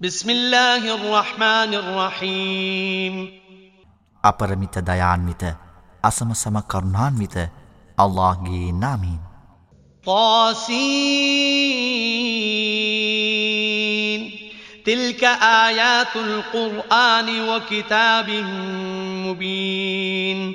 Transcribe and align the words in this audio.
بسم 0.00 0.30
الله 0.30 0.94
الرحمن 0.94 1.74
الرحيم 1.74 3.14
අපරමිත 4.24 4.78
දයාන්විත 4.80 5.42
අසමසම 6.04 6.56
කරුණාන්විත 6.70 7.36
අල්ලාහ්ගේ 7.98 8.70
නාමයෙන් 8.82 9.18
طاسين 10.06 10.88
تلك 14.86 15.24
آيات 15.66 16.14
القرآن 16.16 17.28
وكتاب 17.48 18.28
مبين 19.26 20.54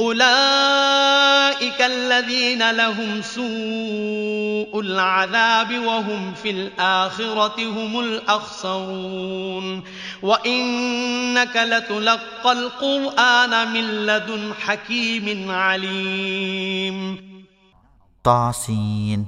أولئك 0.00 1.80
الذين 1.80 2.70
لهم 2.70 3.22
سوء 3.22 4.80
العذاب 4.80 5.78
وهم 5.78 6.34
في 6.34 6.50
الآخرة 6.50 7.56
هم 7.58 8.00
الأخسرون 8.00 9.84
وإنك 10.22 11.56
لتلقى 11.56 12.52
القرآن 12.52 13.72
من 13.72 14.06
لدن 14.06 14.52
حكيم 14.60 15.50
عليم 15.50 17.26
තාසීන් 18.24 19.26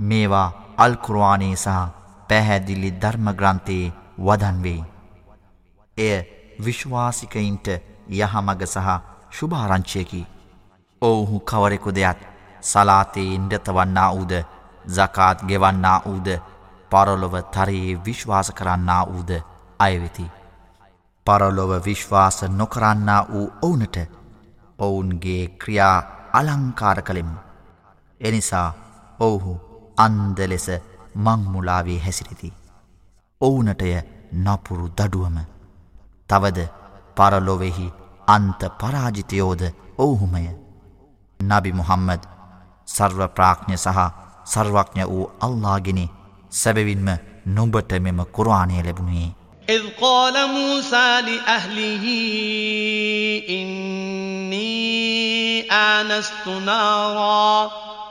මේවා 0.00 0.52
අල්කුරවානේ 0.78 1.54
සහ 1.54 1.78
පැහැදිලි 2.28 2.90
ධර්මග්‍රන්ථයේ 3.02 3.92
වදන් 4.18 4.58
වෙයි. 4.62 4.84
එය 5.98 6.18
විශ්වාසිකයින්ට 6.64 7.68
යහමග 8.20 8.62
සහ 8.64 8.88
ශුභාරංචයකි. 9.31 10.21
ඔවුහු 11.01 11.39
කවරෙකු 11.41 11.95
දෙයක් 11.97 12.19
සලාතයේ 12.61 13.33
ඉන්ඩතවන්නා 13.35 14.09
වූද 14.15 14.33
ဇ 14.87 15.07
කාත් 15.15 15.39
ගෙවන්නා 15.49 15.97
වූද 16.05 16.27
පරොලොව 16.91 17.35
තරයේ 17.53 17.99
විශ්වාස 18.05 18.51
කරන්නා 18.51 19.03
වූද 19.07 19.31
අයවෙති. 19.79 20.25
පරොලොව 21.25 21.71
විශ්වාස 21.85 22.37
නොකරන්නා 22.59 23.21
වූ 23.29 23.47
ඔවුනට 23.61 23.97
ඔවුන්ගේ 24.79 25.43
ක්‍රියා 25.61 25.97
අලංකාර 26.33 27.01
කළෙමු. 27.01 27.37
එනිසා 28.21 28.67
ඔවුහු 29.19 29.53
අන්ද 29.97 30.39
ලෙස 30.47 30.67
මංමුලාවේ 31.15 31.99
හැසිරිති. 31.99 32.53
ඔවුනටය 33.41 33.95
නපුරු 34.43 34.85
දඩුවම 34.89 35.37
තවද 36.29 36.59
පරලොවෙහි 37.17 37.87
අන්ත 38.30 38.60
පරාජිතයෝද 38.80 39.62
ඔවුහුමය 39.98 40.44
නබි 41.40 41.72
මුහම්මද 41.72 42.22
සර්ව 42.88 43.20
ප්‍රාඥ්‍ය 43.36 43.76
සහ 43.76 43.98
සර්වඥ 44.46 45.04
වූ 45.06 45.26
අල්ලාගෙන 45.40 46.00
සැබවින්ම 46.52 47.08
නුඹට 47.46 47.90
මෙම 48.00 48.20
කුරවානය 48.36 48.82
ලැබුණේ 48.82 49.28
إذ 49.68 49.82
قال 50.00 50.36
موسى 50.48 51.20
لأهله 51.22 52.04
إني 53.48 54.76
آنست 55.72 56.48
نارا 56.48 57.70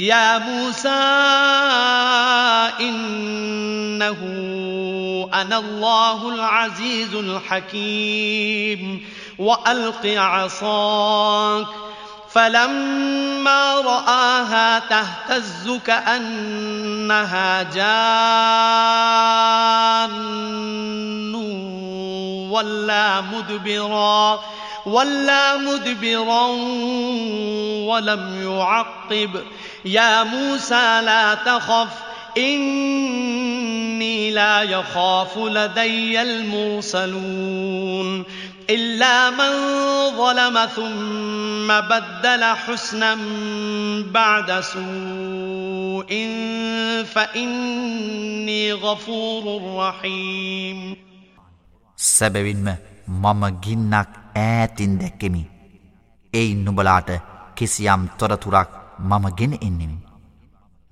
يا 0.00 0.38
موسى 0.38 0.88
إنه 2.80 4.16
أنا 5.34 5.58
الله 5.58 6.34
العزيز 6.34 7.14
الحكيم. 7.14 9.06
وألق 9.38 10.06
عصاك 10.06 11.66
فلما 12.32 13.74
رآها 13.74 14.78
تهتز 14.78 15.80
كأنها 15.86 17.62
جان. 17.62 19.26
ولا 22.50 23.20
مدبرا 23.20 24.40
ولا 24.86 25.56
مدبرا 25.56 26.46
ولم 27.86 28.42
يعقب. 28.42 29.44
يا 29.85 30.23
موسى 30.23 31.01
لا 31.01 31.33
تخف 31.33 31.89
إني 32.37 34.31
لا 34.31 34.61
يخاف 34.61 35.37
لدي 35.37 36.21
المرسلون 36.21 38.23
إلا 38.69 39.29
من 39.29 39.51
ظلم 40.17 40.65
ثم 40.75 41.67
بدل 41.67 42.43
حسنا 42.43 43.17
بعد 44.05 44.59
سوء 44.59 46.11
فإني 47.05 48.73
غفور 48.73 49.77
رحيم 49.77 50.95
සැබවින්ම 51.97 52.67
මම 53.07 53.43
ගින්නක් 53.63 54.09
ඈතින් 54.35 54.99
දැක්කෙමි. 54.99 55.47
එයින් 56.33 56.65
නුබලාට 56.65 57.09
කිසියම් 57.55 58.09
තොරතුරක් 58.19 58.69
මම 59.00 59.24
ගෙන 59.36 59.52
එන්නෙමි. 59.60 59.98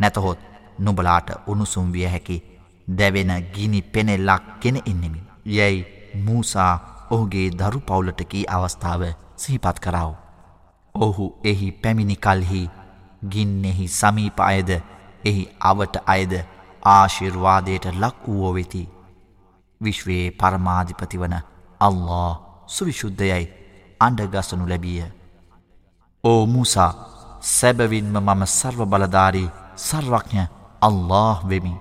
නැතහොත් 0.00 0.38
නුබලාට 0.78 1.28
උණුසුම් 1.46 1.92
විය 1.92 2.06
හැකි 2.06 2.42
දැවෙන 2.88 3.32
ගිනි 3.54 3.82
පෙනෙල්ලක් 3.82 4.42
ගෙන 4.60 4.76
එන්නෙමි. 4.86 5.20
යැයි 5.46 5.86
මූසා 6.16 6.72
ඔහුගේ 7.10 7.50
දරු 7.50 7.80
පවුලටකී 7.80 8.44
අවස්ථාව 8.48 9.02
සිහිපත් 9.36 9.78
කරාව. 9.80 10.14
ඔහු 10.94 11.26
එහි 11.44 11.72
පැමිණි 11.72 12.16
කල්හි 12.16 12.62
ගින්නෙහි 13.28 13.88
සමීප 13.90 14.40
අයද 14.40 14.70
එහි 15.24 15.48
අවට 15.60 15.96
අයද 16.06 16.32
ආශිර්වාදයට 16.82 17.86
ලක් 17.94 18.28
වූෝ 18.28 18.54
වෙති. 18.54 18.88
විශ්වයේ 19.80 20.30
පරමාධිපති 20.32 21.18
වන 21.18 21.36
අල්له 21.80 22.32
සුවිශුද්ධයයි 22.66 23.44
අන්ඩගසනු 24.00 24.68
ලැබිය. 24.68 25.02
ඕ 26.24 26.46
මුසා 26.46 26.92
සැබවින්ම 27.44 28.16
මම 28.16 28.42
සර්ව 28.48 28.80
බලධාරී 28.84 29.50
සර්වඥ 29.78 30.42
අල්له 30.82 31.38
වෙමි. 31.44 31.74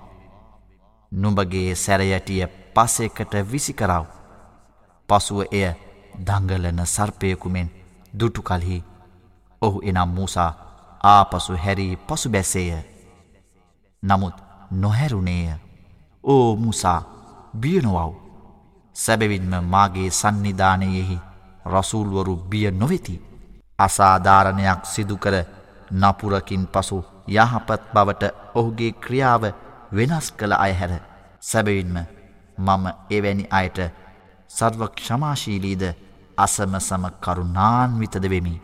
නුඹගේ 1.11 1.75
සැරයටිය 1.75 2.47
පසෙකට 2.75 3.33
විසිකරව. 3.43 4.05
පසුව 5.09 5.39
එය 5.51 5.71
දංගලන 6.17 6.85
සර්පයකුමෙන් 6.85 7.69
දුටු 8.13 8.41
කල්හි 8.41 8.83
ඔහු 9.61 9.79
එනම් 9.81 10.09
මූසා 10.09 10.51
ආපසු 11.03 11.53
හැරී 11.55 11.97
පසු 11.97 12.29
බැසේය. 12.29 12.83
නමුත් 14.03 14.35
නොහැරුණේය. 14.71 15.59
ඕ 16.23 16.55
මුසා 16.55 17.01
බියනොවව්. 17.53 18.13
සැබවින්ම 18.95 19.53
මාගේ 19.63 20.09
සන්නිධානයෙහි 20.11 21.17
රසූල්වරු 21.65 22.35
බිය 22.35 22.71
නොවෙති. 22.71 23.32
අසාධාරණයක් 23.78 24.80
සිදුකර 24.86 25.34
නපුරකින් 25.92 26.64
පසු 26.68 26.98
යහපත් 27.30 27.82
බවට 27.94 28.24
ඔහුගේ 28.54 28.92
ක්‍රියාව 28.98 29.42
වෙනස් 29.92 30.26
කළ 30.32 30.54
අයහැර 30.58 30.92
සැබවින්ම 31.42 31.96
මම 32.58 32.84
එවැනි 33.10 33.44
අයට 33.52 33.78
සර්ව 34.50 34.80
ක්ෂමාශීලීද 34.90 35.84
අසමසම 36.38 37.04
කරුණාන්විතද 37.20 38.24
වෙමි. 38.26 38.56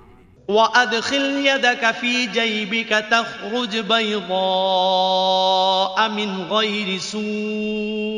وأدخل 0.49 1.47
يدك 1.47 1.91
في 1.93 2.27
جيبك 2.29 2.89
تخرج 2.89 3.77
بيضاء 3.83 4.29
من 6.11 6.31
غير 6.45 6.99
سوء 7.01 8.18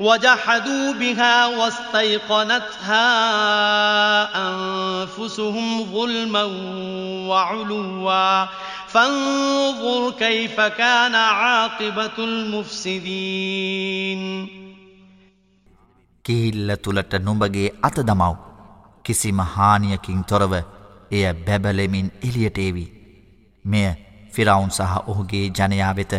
وجحدوا 0.00 0.92
بها 0.92 1.48
واستيقنتها 1.48 3.08
أنفسهم 4.48 5.84
ظلما 5.84 6.44
وعلوا 7.28 8.46
فانظر 8.88 10.10
كيف 10.10 10.60
كان 10.60 11.14
عاقبة 11.14 12.16
المفسدين 12.18 14.22
කිහිල්ල 16.24 16.70
තුළට 16.84 17.12
නුඹගේ 17.26 17.70
අත 17.82 17.98
දමව් 17.98 18.36
කිසිම 19.04 19.38
හානියකින් 19.54 20.24
තොරව 20.24 20.52
එය 21.10 21.34
බැබලෙමින් 21.46 22.12
එලියට 22.24 22.58
ඒවි. 22.58 22.92
මෙය 23.64 23.94
ෆිරවුන් 24.34 24.70
සහ 24.70 24.96
ඔහුගේ 25.06 25.50
ජනයා 25.50 25.96
වෙත 25.96 26.12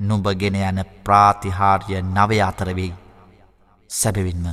නුඹගෙන 0.00 0.56
යන 0.62 0.84
ප්‍රාතිහාර්ය 1.04 2.02
නවය 2.02 2.40
අතරවෙයි. 2.40 2.94
සැබවින්ම 3.89 4.45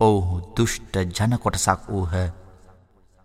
ඔවුහු 0.00 0.36
දුෂ්ට 0.56 0.94
ජනකොටසක් 0.96 1.80
වූහ. 1.88 2.14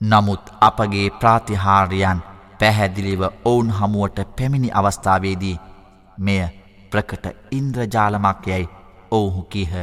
නමුත් 0.02 0.44
අපගේ 0.62 1.10
ප්‍රාතිහාර්යන් 1.12 2.20
පැහැදිලිව 2.60 3.22
ඔවුන් 3.46 3.70
හමුවට 3.72 4.20
පැමිණි 4.36 4.70
අවස්ථාවේදී 4.72 5.58
මෙය 6.18 6.42
ප්‍රකට 6.92 7.26
ඉන්ද්‍රජාලමක් 7.52 8.48
යැයි 8.48 8.70
ඔවුහු 9.12 9.44
කීහ. 9.46 9.74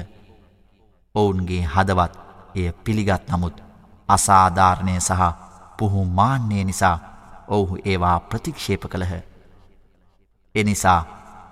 ඔවුන්ගේ 1.14 1.62
හදවත් 1.66 2.14
එය 2.54 2.68
පිළිගත් 2.84 3.24
නමුත් 3.28 3.56
අසාධාරණය 4.08 5.00
සහ 5.00 5.32
පුහු 5.78 6.04
මාන්‍යය 6.12 6.64
නිසා 6.64 6.96
ඔවුහු 7.48 7.82
ඒවා 7.84 8.20
ප්‍රතික්ෂේප 8.20 8.84
කළහ. 8.86 9.14
එනිසා 10.54 11.00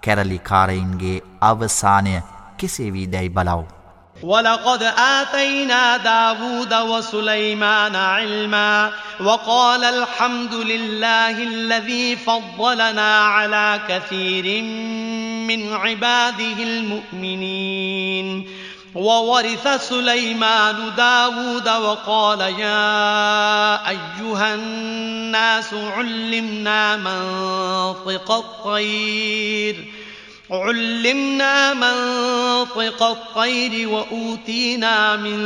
කැරලිකාරයින්ගේ 0.03 1.19
අවසානය 1.43 2.15
කෙසේවී 2.57 3.11
දැයි 3.13 3.31
බලව් 3.31 3.80
ولقد 4.23 4.83
آتينا 4.99 5.97
داود 5.97 6.75
وسليمان 6.75 7.97
علما 7.97 8.93
وقال 9.21 9.85
الحمد 9.85 10.55
لله 10.55 11.43
الذي 11.43 12.17
فضلنا 12.17 13.25
على 13.25 13.81
كثير 13.89 14.63
من 15.49 15.73
عباده 15.73 16.63
المؤمنين. 16.63 18.49
وورث 18.95 19.89
سليمان 19.89 20.77
داود 20.97 21.69
وقال 21.69 22.41
يا 22.41 23.89
أيها 23.89 24.55
الناس 24.55 25.75
علمنا 25.75 26.97
منطق 26.97 28.31
الطير. 28.31 30.00
علمنا 30.52 31.74
منطق 31.74 33.04
الطير 33.04 33.90
وأوتينا 33.90 35.16
من 35.16 35.38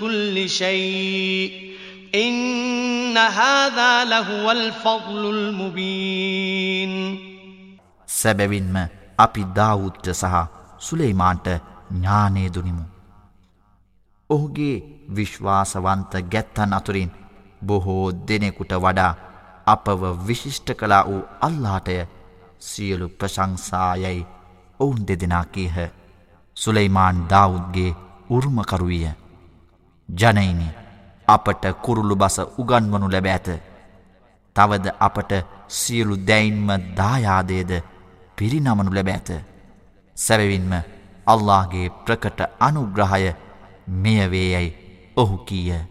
كل 0.00 0.48
شيء 0.48 1.76
إن 2.14 3.18
هذا 3.18 4.04
لهو 4.04 4.50
الفضل 4.50 5.30
المبين 5.30 6.92
සැබැවින්ම 8.08 8.76
අපි 9.18 9.42
දාවුත්ට 9.56 10.06
සහ 10.12 10.34
සුලේමාන්ට 10.78 11.46
ඥානය 11.92 12.44
දුනිමු. 12.54 12.84
ඔහුගේ 14.30 14.76
විශ්වාසවන්ත 15.16 16.12
ගැත්තන් 16.32 16.72
අතුරින් 16.72 17.10
බොහෝ 17.62 18.04
දෙනෙකුට 18.28 18.72
වඩා 18.76 19.12
අපව 19.66 20.02
විශිෂ්ට 20.26 20.68
කලා 20.74 21.02
වූ 21.04 21.22
අල්ලාටය 21.40 21.96
සියලු 22.61 23.09
ප්‍රශංසායයි. 23.09 24.27
ඔවුන් 24.79 25.07
දෙදෙනා 25.07 25.45
කීහ. 25.45 25.77
සුලයිමාන් 26.57 27.17
දාවුද්ගේ 27.29 27.95
උරුමකරුවිය. 28.29 29.07
ජනයිනි 30.09 30.67
අපට 31.27 31.63
කුරුළු 31.83 32.15
බස 32.15 32.37
උගන්වනු 32.57 33.11
ලැබ 33.11 33.27
ඇත. 33.27 33.47
තවද 34.55 34.85
අපට 34.99 35.31
සියලු 35.69 36.15
දැයින්ම 36.27 36.69
දායාදයද 36.97 37.71
පිරිනමනු 38.37 38.91
ලැබ 38.93 39.09
ඇත. 39.09 39.29
සැබවින්ම 40.15 40.73
අල්لهගේ 41.27 41.93
ප්‍රකට 42.05 42.39
අනුග්‍රහය 42.59 43.33
මෙයවේයැයි 44.03 44.77
ඔහු 45.17 45.37
කීය. 45.39 45.90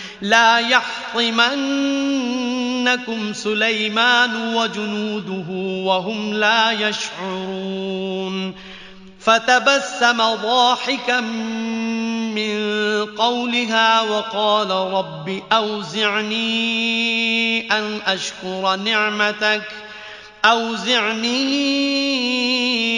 لا 0.21 0.59
يحطمنكم 0.59 1.33
سليمان 3.33 4.55
وجنوده 4.55 5.45
وهم 5.85 6.33
لا 6.33 6.71
يشعرون. 6.71 8.55
فتبسم 9.19 10.17
ضاحكا 10.17 11.19
من 11.19 12.55
قولها 13.05 14.01
وقال 14.01 14.69
رب 14.69 15.41
أوزعني 15.51 16.41
أن 17.71 17.99
أشكر 18.07 18.75
نعمتك. 18.75 19.80
أوزعني 20.44 21.44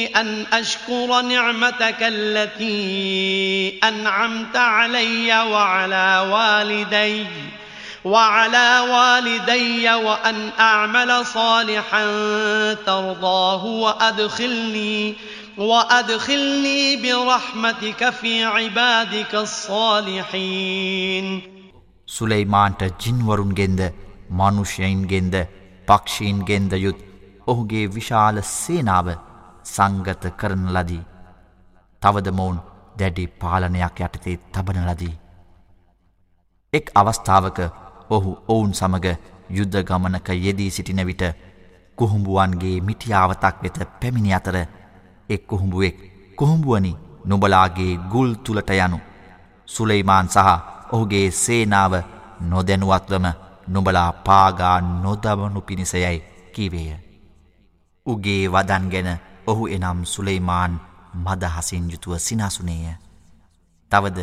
أن 0.07 0.47
أشكر 0.53 1.21
نعمتك 1.21 1.97
التي 2.01 3.79
أنعمت 3.85 4.57
علي 4.57 5.41
وعلى 5.41 6.29
والدي 6.33 7.27
وعلى 8.05 8.81
والدي 8.91 9.95
وأن 9.95 10.51
أعمل 10.61 11.27
صالحا 11.27 12.05
ترضاه 12.87 13.65
وأدخلني 13.65 15.15
وأدخلني 15.59 16.97
برحمتك 16.97 18.11
في 18.11 18.45
عبادك 18.45 19.35
الصالحين 19.35 21.27
සුලයිමාන්ට 22.09 22.83
ජින්වරුන්ගෙන්ද 23.05 23.81
මනුෂ්‍යයින්ගෙන්ද 24.41 25.35
පක්ෂීන්ගෙන්ද 25.89 26.73
යුත් 26.85 26.99
ඔහුගේ 27.48 27.86
විශාල 27.88 28.38
සේනාව 28.42 29.08
සංගත 29.66 30.24
කරන 30.38 30.66
ලදී. 30.70 31.04
තවද 32.02 32.32
මොවුන් 32.32 32.60
දැඩි 33.00 33.28
පාලනයක් 33.42 34.00
යටතේ 34.00 34.38
තබන 34.54 34.88
ලදී. 34.88 35.14
එක් 36.74 36.86
අවස්ථාවක 36.96 37.60
ඔහු 38.10 38.32
ඔවුන් 38.48 38.74
සමග 38.74 39.06
යුද්ධ 39.50 39.84
ගමනක 39.84 40.30
යෙදී 40.38 40.72
සිටින 40.72 41.06
විට 41.06 41.24
කුහුඹුවන්ගේ 41.98 42.82
මිටියාවතක් 42.82 43.56
වෙත 43.64 43.78
පැමිණි 44.02 44.34
අතර 44.34 44.58
එක් 45.30 45.48
කුහුඹුවෙක් 45.48 45.98
කුහුඹුවනි 46.38 46.98
නොබලාගේ 47.26 48.00
ගුල් 48.12 48.34
තුළට 48.36 48.70
යනු. 48.78 49.00
සුලෙයිමාන් 49.68 50.28
සහ 50.30 50.50
ඔහුගේ 50.92 51.32
සේනාව 51.34 51.94
නොදැනුවත්වම 52.42 53.26
නොබලා 53.68 54.12
පාගා 54.26 54.78
නොදවනු 54.82 55.62
පිණිසයයි 55.62 56.24
කීවේය. 56.54 57.13
උගේ 58.06 58.48
වදන් 58.48 58.90
ගැන 58.92 59.10
ඔහු 59.48 59.68
එනම් 59.68 60.00
සුලෙයිමාන් 60.06 60.74
මදහසින් 61.16 61.86
යුතුව 61.92 62.18
සිනාසුනේය. 62.18 62.96
තවද 63.92 64.20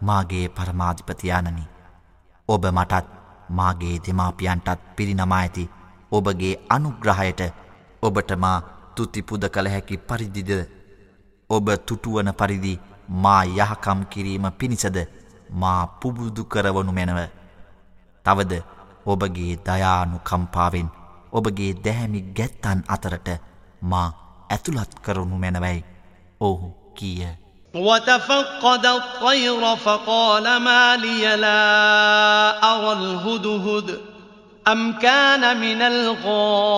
මාගේ 0.00 0.48
පරමාධිපතියානනි. 0.48 1.64
ඔබ 2.48 2.64
මටත් 2.66 3.06
මාගේ 3.50 3.96
දෙමාපියන්ටත් 4.06 4.80
පිරිනමා 4.96 5.38
ඇති 5.38 5.70
ඔබගේ 6.12 6.54
අනුග්‍රහයට 6.68 7.40
ඔබටමා 8.02 8.58
තුතිපුද 8.94 9.42
කළ 9.48 9.68
හැකි 9.68 9.98
පරිදිද 10.00 10.50
ඔබ 11.50 11.66
තුටුවන 11.86 12.32
පරිදි 12.34 12.80
මා 13.24 13.42
යහකම් 13.44 14.00
කිරීම 14.12 14.46
පිණිසද 14.52 14.98
මා 15.52 15.86
පුබුදු 16.00 16.44
කරවනු 16.44 16.92
මැනව. 16.92 17.20
තවද 18.24 18.52
ඔබගේ 19.06 19.52
දයානු 19.66 20.16
කම්පාවෙන් 20.20 20.88
ඔබගේ 21.31 21.71
දැහැමි 21.85 22.21
ගැත්තන් 22.37 22.79
අතරට 22.89 23.27
මා 23.83 24.07
ඇතුළත් 24.49 24.91
කරනු 24.99 25.37
මැනවයි 25.37 25.79
ඔහු 26.41 26.67
කීය. 26.95 27.33
وتفقد 27.75 28.85
الطير 28.85 29.75
فقال 29.75 30.57
ما 30.57 30.97
لي 30.97 31.35
لا 31.35 31.63
أرى 32.63 32.91
الهدهد 32.93 33.99
أم 34.67 34.93
كان 34.93 35.59
من 35.59 35.81
الغائبين 35.81 36.75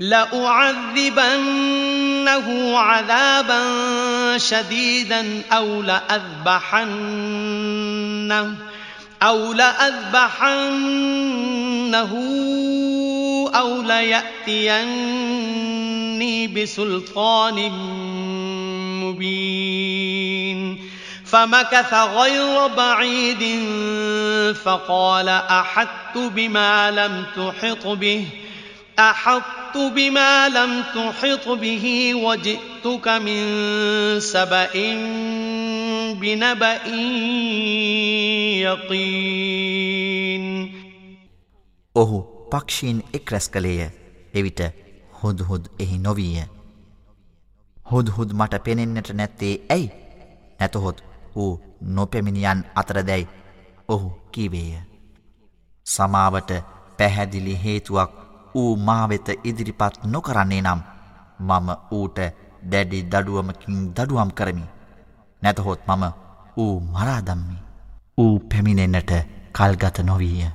لأعذبنه 0.00 1.58
عذابا 2.78 3.58
شديدا 4.38 5.42
أو 5.52 5.82
لأذبحنه 5.82 6.80
أو 9.21 9.53
لأذبحنه 9.53 10.75
أو 13.55 13.81
ليأتيني 13.81 15.05
بسلطان 16.47 17.69
مبين 19.03 20.79
فمكث 21.25 21.93
غير 21.93 22.67
بعيد 22.67 23.43
فقال 24.63 25.29
أحدت 25.29 26.17
بما 26.17 26.91
لم 26.91 27.25
تحط 27.35 27.87
به 27.87 28.25
أحطت 28.99 29.77
بما 29.77 30.49
لم 30.49 30.83
تحط 30.95 31.49
به 31.49 32.15
وجئتك 32.15 33.07
من 33.07 33.45
سبأ 34.19 34.69
بنبأ 36.14 36.80
يقين 38.62 40.44
ඔහු 41.94 42.18
පක්ෂීන් 42.50 42.98
එක් 43.12 43.30
රැස් 43.30 43.46
කළේය 43.48 43.80
එවිට 44.34 44.60
හුදහුද 45.18 45.64
එහි 45.78 45.96
නොවීය 45.98 46.44
හුදහුද 47.86 48.30
මට 48.32 48.54
පෙනෙන්නට 48.64 49.10
නැත්තේ 49.12 49.54
ඇයි 49.68 49.88
නැතහොත් 50.60 50.98
වූ 51.34 51.52
නොපැමිණියන් 51.90 52.60
අතරදැයි 52.74 53.28
ඔහු 53.88 54.08
කීවේය 54.32 54.82
සමාවට 55.86 56.50
පැහැදිලි 56.98 57.54
හේතුවක් 57.64 58.10
ඌ 58.54 58.72
මාවෙත 58.78 59.28
ඉදිරිපත් 59.44 59.94
නොකරන්නේ 60.06 60.62
නම් 60.62 60.80
මම 61.40 61.68
ඌට 61.92 62.18
දැඩි 62.62 62.98
දඩුවමකින් 63.04 63.76
දඩුවම් 63.90 64.30
කරමි. 64.32 64.64
නැතහොත් 65.44 65.80
මම 65.88 66.04
ඌ 66.56 66.80
මරාදම්මි. 66.80 67.56
ඌ 68.18 68.38
පැමිණෙන්නට 68.38 69.12
කල්ගත 69.52 69.98
නොවීය. 70.00 70.48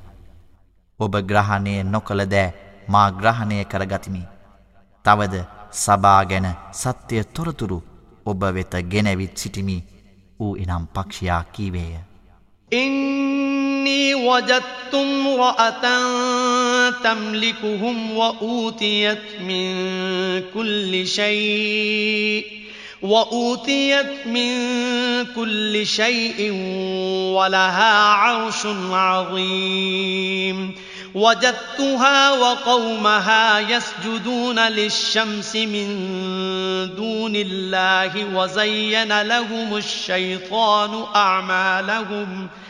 ඔබ 0.99 1.13
ග්‍රහණය 1.29 1.83
නොකළ 1.83 2.25
දෑ 2.25 2.53
මා 2.89 3.09
ග්‍රහණය 3.09 3.63
කරගතිමි. 3.63 4.23
තවද 5.05 5.35
සබා 5.71 6.23
ගැන 6.23 6.47
සත්‍යය 6.73 7.23
තොරතුරු 7.23 7.79
ඔබ 8.25 8.41
වෙත 8.55 8.73
ගෙනැවිත් 8.91 9.37
සිටිමි 9.37 9.77
ඌ 10.39 10.55
එනම් 10.55 10.85
පක්ෂයා 10.85 11.43
කීවේය. 11.53 11.95
إني 12.71 14.15
وجدت 14.15 14.93
امرأة 14.93 15.85
تملكهم 17.03 17.97
وأوتيت 18.17 19.25
من 19.41 19.65
كل 20.53 21.07
شيء 21.07 22.58
وأوتيت 23.02 24.26
من 24.26 24.52
كل 25.34 25.86
شيء 25.86 26.52
ولها 27.34 28.02
عرش 28.04 28.66
عظيم 28.90 30.74
وجدتها 31.14 32.32
وقومها 32.32 33.58
يسجدون 33.58 34.58
للشمس 34.58 35.56
من 35.56 35.88
دون 36.96 37.36
الله 37.36 38.34
وزين 38.34 39.22
لهم 39.22 39.76
الشيطان 39.76 41.04
أعمالهم 41.14 42.48
ۖ 42.48 42.69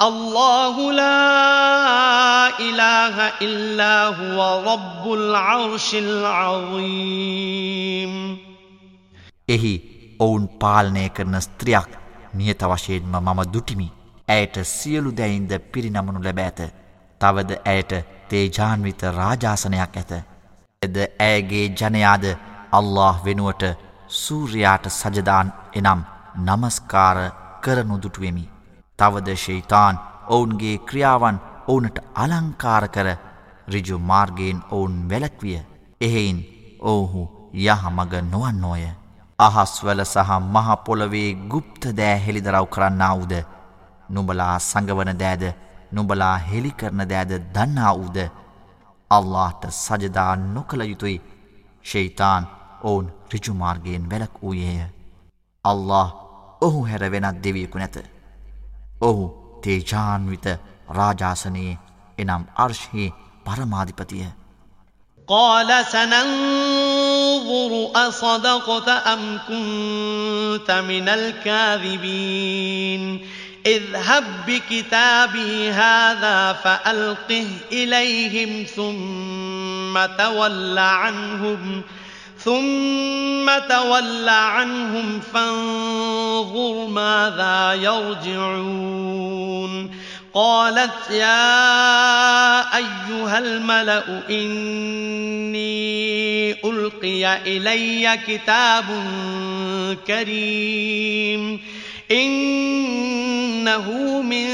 الله 0.00 0.92
لا 0.92 2.58
إله 2.60 3.16
إلا 3.40 3.94
هو 4.10 4.38
رب 4.72 5.04
العرش 5.12 5.94
العظيم 5.96 7.56
එහි 9.48 9.74
ඔවුන් 10.20 10.48
පාලනය 10.60 11.08
කරන 11.08 11.40
ස්ත්‍රියක් 11.40 11.88
නියත 12.34 12.62
වශයෙන්ම 12.62 13.14
මම 13.16 13.40
දුටිමි. 13.52 13.88
ඇයට 14.28 14.56
සියලු 14.66 15.10
දැයින්ද 15.12 15.52
පිරිනමනු 15.72 16.20
ලැබ 16.24 16.38
ඇත. 16.38 16.60
තවද 17.20 17.50
ඇයට 17.64 17.92
තේජාන්විත 18.28 19.02
රාජාසනයක් 19.18 19.94
ඇත. 19.96 20.12
එද 20.82 20.96
ඇයගේ 21.20 21.66
ජනයාද 21.70 22.24
අල්له 22.72 23.14
වෙනුවට 23.24 23.62
සූරයාට 24.08 24.84
සජදාන් 24.90 25.48
එනම් 25.74 26.00
නමස්කාර 26.46 27.18
කරනුදුටුවමි. 27.60 28.55
තවද 28.98 29.36
ශෙහිතාන් 29.36 29.96
ඔවුන්ගේ 30.28 30.76
ක්‍රියාවන් 30.88 31.38
ඕනට 31.68 31.98
අලංකාර 32.14 32.84
කර 32.88 33.08
රිජු 33.68 33.98
මාර්ගයෙන් 34.10 34.60
ඔවුන් 34.70 34.94
වැලැක්විය 35.10 35.58
එහෙයින් 36.00 36.38
ඔවුහු 36.82 37.22
යහමග 37.56 38.14
නොවන්නෝය. 38.32 38.86
අහස්වල 39.38 40.00
සහ 40.04 40.30
මහපොළොවේ 40.54 41.30
ගුප්ත 41.52 41.82
දෑ 41.98 42.16
හෙළිදරව් 42.26 42.66
කරන්නාවුද 42.74 43.32
නුඹලා 44.08 44.58
සඟවන 44.60 45.12
දෑද? 45.18 45.44
නුඹලා 45.92 46.36
හෙළිකරන 46.50 47.02
දෑද 47.12 47.32
දන්නාවුද 47.54 48.18
අල්ලාට 49.10 49.62
සජදා 49.72 50.32
නොකළ 50.36 50.82
යුතුයි. 50.82 51.18
ශෙයිතාන් 51.84 52.48
ඔවුන් 52.82 53.06
රිජුමාර්ගයෙන් 53.32 54.10
වැලක් 54.10 54.42
වූයේය 54.42 54.90
අල්له 55.64 56.08
ඔහු 56.60 56.84
හැර 56.84 57.10
වෙනත් 57.12 57.42
දෙවියකු 57.44 57.78
නැත. 57.78 58.15
ඔහු 59.01 59.23
තේජාන්විත 59.63 60.45
රාජාසනයේ 60.89 61.73
එනම් 62.17 62.43
අර්ශ්හි 62.57 63.05
පරමාධිපතිය. 63.45 64.27
قال 65.27 65.69
سننظر 65.85 67.73
أصدقت 67.95 68.87
أم 68.89 69.21
كنت 69.47 70.71
من 70.71 71.09
الكاذبين 71.09 73.03
اذهب 73.65 74.25
بكتابي 74.47 75.71
هذا 75.71 76.53
فألقه 76.53 77.47
إليهم 77.71 78.63
ثم 78.65 80.05
تول 80.17 80.77
عنهم ۖ 80.77 81.85
ثم 82.46 83.50
تول 83.68 84.28
عنهم 84.28 85.20
فانظر 85.20 86.86
ماذا 86.86 87.74
يرجعون 87.74 89.26
قالت 90.34 91.10
يا 91.10 92.76
أيها 92.76 93.38
الملأ 93.38 94.22
إني 94.30 95.66
ألقي 96.64 97.36
إلي 97.36 98.18
كتاب 98.26 98.84
كريم 100.06 101.60
إنه 102.11 103.87
من 104.23 104.47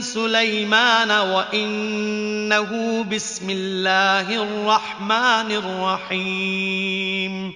سليمان 0.00 1.10
وإنه 1.10 3.02
بسم 3.04 3.50
الله 3.50 4.36
الرحمن 4.38 5.52
الرحيم 5.52 7.52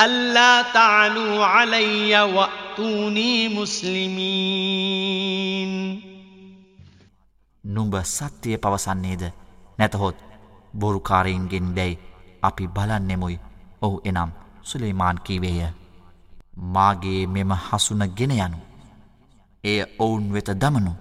ألا 0.00 0.64
تعلوا 0.64 1.44
علي 1.44 2.22
وأتوني 2.22 3.48
مسلمين 3.50 5.34
නුඹ 7.64 7.94
සත්‍යය 8.06 8.58
පවසන්නේද 8.58 9.32
නැතහොත් 9.78 10.16
බොරුකාරයින්ගෙන් 10.74 11.76
දැයි 11.76 11.98
අපි 12.42 12.68
බලන්නෙමුයි 12.68 13.40
ඔහු 13.82 14.00
එනම් 14.04 14.30
සුලේමාන් 14.62 15.18
කීවේය 15.24 15.72
මාගේ 16.68 17.26
මෙම 17.26 17.56
හසුන 17.62 18.10
ගෙන 18.10 18.38
යනු 18.38 18.67
එය 19.63 19.79
ඔවුන් 19.99 20.33
වෙත 20.33 20.49
දමනු 20.55 20.93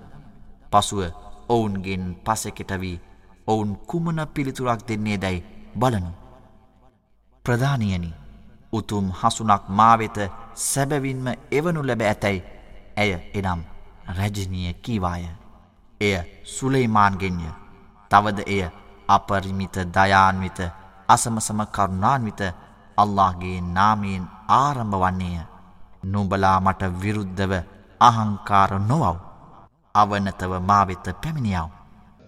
පසුව 0.70 1.00
ඔවුන්ගෙන් 1.48 2.04
පසෙකෙට 2.16 2.72
වී 2.80 3.00
ඔවුන් 3.46 3.76
කුමන 3.78 4.18
පිළිතුරක් 4.34 4.80
දෙන්නේ 4.88 5.16
දැයි 5.16 5.44
බලනු. 5.74 6.10
ප්‍රධානියනි 7.44 8.10
උතුම් 8.72 9.06
හසුනක් 9.12 9.64
මාවෙත 9.68 10.16
සැබවින්ම 10.54 11.26
එවනු 11.50 11.80
ලැබ 11.82 12.00
ඇතැයි 12.02 12.42
ඇය 12.96 13.12
එනම් 13.34 13.60
රැජනීය 14.08 14.74
කීවාය. 14.74 15.24
එය 16.00 16.16
සුලේමාන්ගෙන්ය 16.44 17.46
තවද 18.10 18.38
එය 18.46 18.62
අපරිමිත 19.08 19.76
දයාන්විත 19.94 20.58
අසමසම 21.08 21.60
කරුණාන්විත 21.66 22.40
අල්لهගේ 22.98 23.60
නාමයෙන් 23.68 24.24
ආරම්භ 24.50 25.00
වන්නේය. 25.02 25.46
නුඹලා 26.04 26.60
මට 26.60 26.82
විරුද්ධව 27.02 27.52
අහංකාර 28.01 28.79
නොවව්. 28.79 29.17
අවනතව 29.95 30.59
මාවෙත 30.59 31.15
පැමිණියාව. 31.21 31.69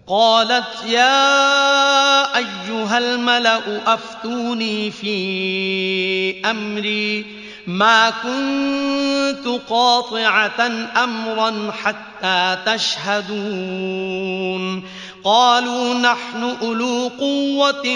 قالت 0.07 0.85
يا 0.85 2.37
أيها 2.37 2.97
الملأ 2.97 3.93
أفتوني 3.93 4.91
في 4.91 6.41
أمري 6.45 7.25
ما 7.67 8.09
كنت 8.09 9.61
قاطعة 9.69 10.61
أمرا 11.03 11.71
حتى 11.71 12.57
تشهدون 12.65 14.83
قالوا 15.24 15.94
نحن 15.94 16.56
أولو 16.62 17.10
قوة 17.18 17.86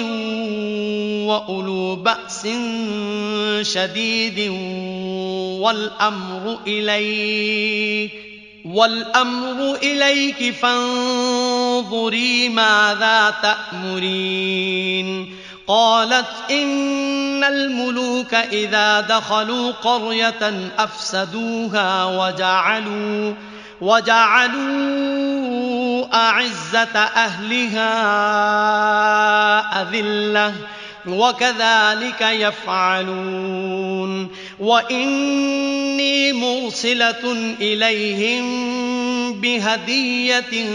وأولو 1.27 1.97
بأس 1.97 2.49
شديد 3.73 4.49
والأمر 5.61 6.59
إليك 6.67 8.13
والأمر 8.65 9.77
إليك 9.83 10.55
فانظري 10.55 12.49
ماذا 12.49 13.35
تأمرين. 13.43 15.35
قالت 15.67 16.51
إن 16.51 17.45
الملوك 17.45 18.35
إذا 18.35 19.01
دخلوا 19.01 19.71
قرية 19.71 20.71
أفسدوها 20.79 22.05
وجعلوا 22.05 23.35
وجعلوا 23.82 25.40
أعزة 26.16 26.96
أهلها 27.26 27.92
أذلة 29.82 30.56
وكذلك 31.08 32.22
يفعلون 32.22 34.12
وإني 34.60 36.34
مرسلة 36.34 37.32
إليهم 37.62 38.46
بهدية 39.42 40.70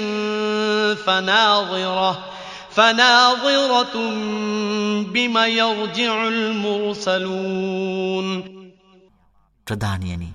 فناظرة 0.95 2.25
فناظرة 2.71 3.97
بما 5.13 5.47
يرجع 5.47 6.29
المرسلون 6.29 7.75
ප්‍රධානියනි 9.65 10.29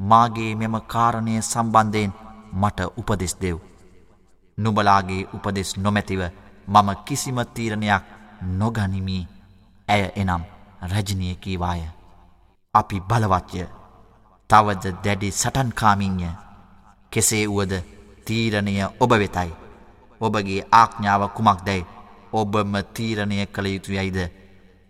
මාගේ 0.00 0.54
මෙම 0.54 0.76
කාරණය 0.92 1.34
සම්බන්ධයෙන් 1.42 2.12
මට 2.52 2.80
උපදෙස් 2.96 3.34
දෙව්. 3.42 3.56
නුබලාගේ 4.58 5.28
උපදෙස් 5.34 5.70
නොමැතිව 5.76 6.22
මම 6.68 6.88
කිසිම 7.04 7.38
තීරණයක් 7.54 8.04
නොගනිමී 8.58 9.28
ඇය 9.88 10.04
එනම් 10.16 10.42
රජනය 10.82 11.34
කීවාය. 11.42 11.82
අපි 12.74 12.96
බලවත්ය 13.00 13.64
තවද 14.50 14.84
දැඩි 15.04 15.30
සටන්කාමින්ය 15.32 16.28
කෙසේ 17.12 17.46
වුවද 17.46 17.72
තීරණය 18.26 18.74
ඔබ 19.00 19.12
වෙතයි. 19.12 19.52
ඔබගේ 20.20 20.66
ආඥාව 20.72 21.22
කුමක් 21.36 21.60
දැයි 21.66 21.88
ඔබම 22.32 22.72
තීරණය 22.94 23.46
කළ 23.46 23.66
යුතු 23.66 23.92
යයිද 23.92 24.18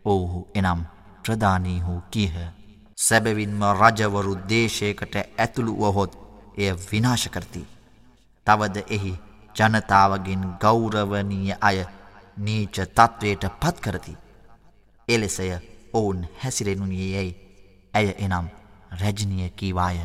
ඔවුහු 0.05 0.41
එනම් 0.55 0.81
ප්‍රධානීහු 1.23 1.95
කීහ. 2.11 2.60
සැබවින්ම 3.01 3.63
රජවරු 3.75 4.35
දේශයකට 4.49 5.15
ඇතුළු 5.17 5.75
වහොත් 5.79 6.13
එය 6.57 6.71
විනාශ 6.85 7.27
කරති. 7.29 7.63
තවද 8.47 8.77
එහි 8.89 9.13
ජනතාවගෙන් 9.57 10.43
ගෞරවනීය 10.61 11.55
අය 11.61 11.79
නීච 12.37 12.77
තත්ත්වයට 12.89 13.45
පත් 13.61 13.77
කරති. 13.81 14.15
එලෙසය 15.09 15.49
ඔවුන් 15.93 16.21
හැසිරෙනුයේ 16.41 17.09
යැයි 17.09 17.39
ඇය 17.95 18.09
එනම් 18.19 18.47
රැජනය 18.93 19.51
කීවාය. 19.53 19.99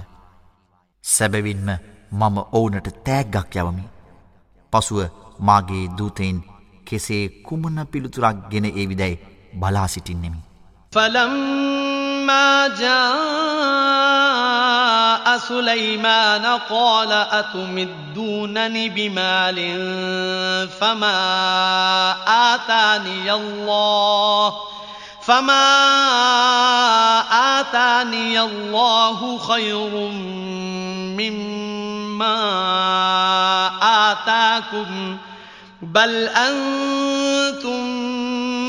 සැබවින්ම 1.04 1.70
මම 2.12 2.38
ඔවුනට 2.52 2.88
තෑග්ගක් 3.04 3.56
යවමි. 3.58 3.86
පසුව 4.74 5.00
මාගේ 5.40 5.86
දූතයෙන් 5.98 6.44
කෙසේ 6.86 7.24
කුමන 7.44 7.88
පිළිතුරක් 7.88 8.50
ගෙන 8.50 8.66
ඒවිදැයි 8.68 9.22
බලා 9.54 9.88
සිටින්නෙමි. 9.88 10.42
فلما 12.26 12.68
جاء 12.68 14.18
سليمان 15.38 16.46
قال 16.70 17.12
أتمدونني 17.12 18.90
بمال 18.90 19.56
فما 20.80 22.16
آتاني 22.54 23.34
الله 23.34 24.54
فما 25.22 25.82
آتاني 27.60 28.42
الله 28.42 29.38
خير 29.38 29.90
مما 31.22 32.42
آتاكم 34.12 35.18
بل 35.82 36.28
أنتم 36.28 37.86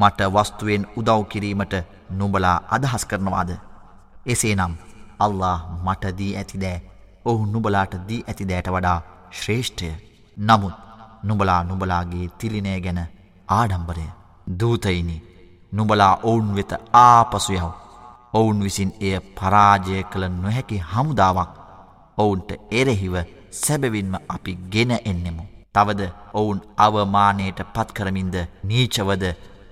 මට 0.00 0.20
වස්තුවෙන් 0.34 0.88
උදව් 0.96 1.22
කිරීමට 1.30 1.74
නුඹලා 2.10 2.58
අදහස් 2.70 3.04
කරනවාද? 3.06 3.50
එසේනම් 4.26 4.74
අල්له 5.18 5.56
මට 5.84 6.04
දී 6.18 6.32
ඇතිදෑ 6.36 6.78
ඔහු 7.24 7.46
නුබලාට 7.46 7.94
දී 8.08 8.24
ඇතිදෑට 8.28 8.68
වඩා 8.68 8.98
ශ්‍රේෂ්ඨය. 9.30 9.88
නමුත් 10.36 10.74
නුබලා 11.22 11.60
නුබලාගේ 11.64 12.28
තිලිනය 12.38 12.80
ගැන 12.80 13.00
ආඩම්බරය. 13.48 14.06
දූතයිනි 14.60 15.16
නුබලා 15.72 16.14
ඔවුන් 16.22 16.54
වෙත 16.56 16.72
ආපසු 16.94 17.52
යව් 17.54 17.66
ඔවුන් 18.32 18.62
විසින් 18.64 18.92
එය 19.00 19.14
පරාජය 19.36 20.02
කළ 20.04 20.28
නොහැකි 20.34 20.84
හමුදාවක්. 20.92 21.50
ඔවුන්ට 22.18 22.50
එරෙහිව 22.70 23.14
සැබවින්ම 23.52 24.14
අපි 24.28 24.58
ගෙන 24.72 24.92
එන්නෙමු. 25.02 25.44
තවද 25.74 26.02
ඔවුන් 26.34 26.60
අවමානයට 26.78 27.60
පත්කරමින්ද 27.74 28.36
නීචවද 28.64 29.24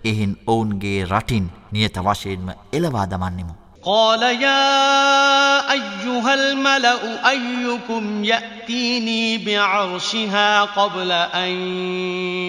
එහෙන් 0.05 0.37
ඔවුන්ගේ 0.47 1.05
රටින් 1.05 1.51
නියත 1.73 1.99
වශයෙන්ම 1.99 2.51
එළවා 2.73 3.07
දමන්නෙමු. 3.07 3.55
قال 3.87 4.23
يا 4.23 5.73
أيها 5.73 6.35
الملأ 6.35 7.31
أيكم 7.31 8.25
يأتيني 8.25 9.39
بعرشها 9.39 10.63
قبل 10.63 11.13
أن 11.13 11.51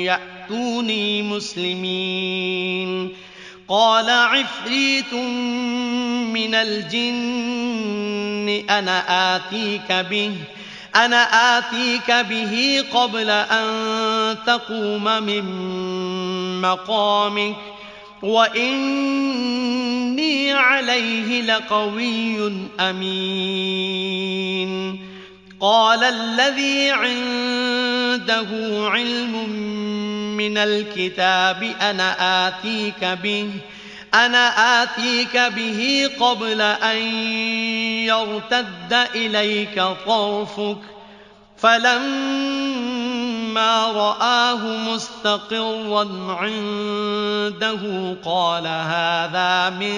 يأتوني 0.03 1.23
مسلمين 1.23 3.09
قال 3.67 4.09
عفريت 4.09 5.13
من 6.33 6.55
الجن 6.55 8.63
أنا 8.69 9.35
آتيك 9.35 9.91
به 9.91 10.35
أنا 10.95 11.57
آتيك 11.57 12.11
به 12.11 12.83
قبل 12.93 13.29
أن 13.29 14.37
تقوم 14.45 15.03
من 15.03 15.45
مقامك 16.61 17.55
وإني 18.21 19.35
عليه 20.51 21.41
لقوي 21.41 22.51
أمين. 22.79 24.35
قال 25.59 26.03
الذي 26.03 26.89
عنده 26.91 28.47
علم 28.89 29.49
من 30.37 30.57
الكتاب 30.57 31.63
أنا 31.81 32.47
آتيك 32.47 33.05
به 33.23 33.49
أنا 34.13 34.83
آتيك 34.83 35.37
به 35.37 36.09
قبل 36.19 36.61
أن 36.61 36.97
يرتد 38.05 38.93
إليك 39.15 39.83
طرفك. 40.07 40.77
فلما 41.57 43.05
رآه 43.91 44.77
مستقرا 44.77 46.07
عنده 46.41 47.81
قال 48.25 48.67
هذا 48.67 49.69
من 49.69 49.95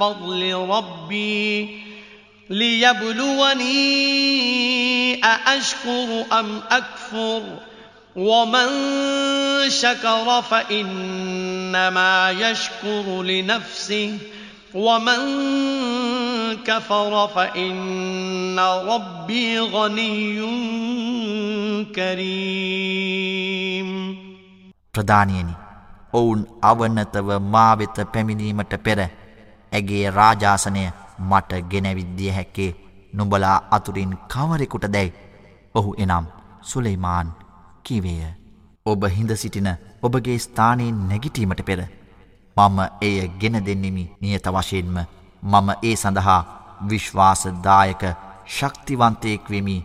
فضل 0.00 0.54
ربي. 0.54 1.78
ليبلوني 2.50 3.68
أأشكر 5.24 6.24
أم 6.32 6.62
أكفر؟ 6.70 7.42
ومن 8.16 8.68
شكر 9.70 10.42
فإنما 11.67 12.31
يشكر 12.31 13.05
لنفسه 13.23 14.17
ومن 14.75 15.21
كفر 16.59 17.27
فإن 17.27 18.59
ربي 18.59 19.59
غني 19.59 20.39
كريم 21.91 23.89
ප්‍රධානියනි 24.93 25.53
ඔවුන් 26.13 26.39
අවනතව 26.63 27.29
මා 27.47 27.73
වෙත 27.73 27.97
පැමිණීමට 28.07 28.73
පෙර 28.79 28.99
ඇගේ 29.71 30.05
රාජාසනය 30.11 30.83
මට 31.21 31.51
ගෙනවිද්දිය 31.71 32.31
හැක්කේ 32.31 32.71
නුඹලා 33.13 33.57
අතුරින් 33.71 34.13
කවරෙකුට 34.27 34.85
දැයි 34.89 35.15
ඔහු 35.75 35.91
එනම් 35.97 36.25
සුලෙයිමාන් 36.63 37.27
කිවේය 37.83 38.36
ඔබ 38.88 39.02
හිඳ 39.08 39.32
සිටින 39.34 39.68
ඔබගේ 40.02 40.38
ස්ථානයෙන් 40.38 40.98
නැගිටීමට 41.08 41.62
පෙර 41.62 41.80
මම 42.56 42.78
එය 43.00 43.16
ගෙන 43.40 43.56
දෙන්නෙමි. 43.60 44.04
නියත 44.20 44.46
වශයෙන්ම 44.48 44.96
මම 45.42 45.68
ඒ 45.82 45.96
සඳහා 45.96 46.40
විශ්වාසදායක 46.82 48.02
ශක්තිවන්තයෙක් 48.48 49.50
වෙමි. 49.50 49.76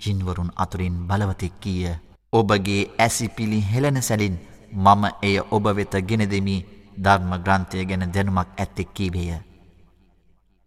ජින්වරුන් 0.00 0.50
අතුරින් 0.56 0.96
බලවතෙක් 1.08 1.54
කීය. 1.60 1.94
ඔබගේ 2.32 2.82
ඇසිපිලි 2.98 3.60
හෙළන 3.64 4.02
සැලින් 4.02 4.36
මම 4.74 5.02
එය 5.22 5.36
ඔබ 5.50 5.64
වෙත 5.76 5.94
ගෙන 6.02 6.24
දෙමි. 6.26 6.56
ධර්ම 6.96 7.30
ග්‍රන්ථය 7.38 7.84
ගැන 7.84 8.04
දැනුමක් 8.08 8.48
ඇත්තෙක් 8.54 8.90
කීවේය. 8.90 9.40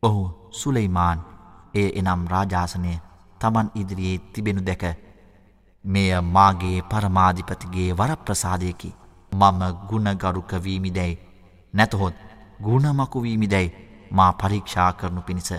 ඔහු 0.03 0.23
සුලෙයිමාන් 0.51 1.19
එය 1.73 1.87
එනම් 1.95 2.21
රාජාසනය 2.27 2.93
තමන් 3.41 3.71
ඉදිරියේ 3.75 4.19
තිබෙනු 4.33 4.61
දැක 4.61 4.83
මෙය 5.85 6.21
මාගේ 6.21 6.81
පරමාධිපතිගේ 6.83 7.89
වරප්‍රසාදයකි. 7.93 8.95
මම 9.31 9.61
ගුණගරුකවීමිදැයි 9.89 11.19
නැතහොත් 11.73 12.15
ගුණමකුවීමිදැයි 12.63 13.75
මා 14.11 14.31
පරීක්ෂා 14.33 14.93
කරනු 14.93 15.21
පිණිස. 15.21 15.51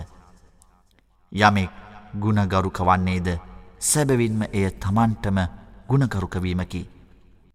යමෙක් 1.31 1.71
ගුණගරුක 2.15 2.79
වන්නේද 2.81 3.27
සැබවින්ම 3.81 4.41
එය 4.43 4.69
තමන්ටම 4.71 5.37
ගුණකරුකවීමකි 5.89 6.81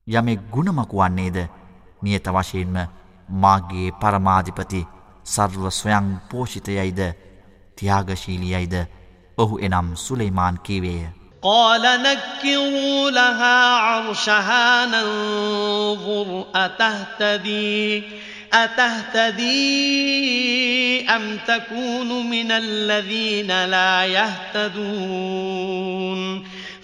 යමෙක් 0.06 0.40
ගුණමකු 0.50 0.96
වන්නේද? 0.98 1.48
නියත 2.02 2.26
වශයෙන්ම 2.28 2.76
මාගේ 3.28 3.92
පරමාධිපති 3.92 4.86
සර්ව 5.24 5.70
ස්වයං 5.70 6.20
පෝෂිතයයිද? 6.30 7.00
තියාගශීලියයිද? 7.76 8.74
ඔහු 9.38 9.58
එනම් 9.58 9.88
සුලෙයිමාන් 9.96 10.58
කීවේය. 10.58 11.15
قال 11.46 11.82
نكروا 11.82 13.10
لها 13.10 13.74
عرشها 13.74 14.86
ننظر 14.86 16.46
أتهتدي؟ 16.54 18.02
أتهتدي 18.52 19.46
أم 21.10 21.38
تكون 21.46 22.30
من 22.30 22.52
الذين 22.52 23.64
لا 23.64 24.04
يهتدون؟ 24.04 25.36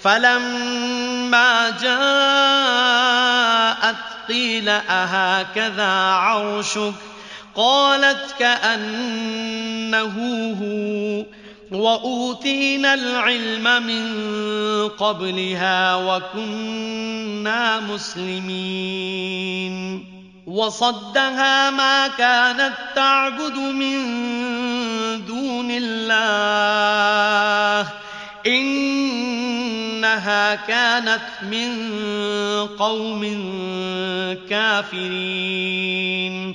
فلما 0.03 1.71
جاءت 1.83 2.77
قيل 4.29 4.69
أهكذا 4.69 5.93
عرشك؟ 6.13 6.95
قالت 7.55 8.35
كأنه 8.39 10.17
هو. 10.63 11.42
وأوتينا 11.73 12.95
العلم 12.95 13.87
من 13.87 14.09
قبلها 14.89 15.97
وكنا 15.97 17.81
مسلمين 17.81 19.73
وصدها 20.47 21.71
ما 21.71 22.09
كانت 22.09 22.73
تعبد 22.97 23.59
من 23.59 23.99
دون 25.27 25.69
الله 25.71 27.89
إنها 28.47 30.55
كانت 30.55 31.29
من 31.43 31.89
قوم 32.79 33.23
كافرين 34.51 36.55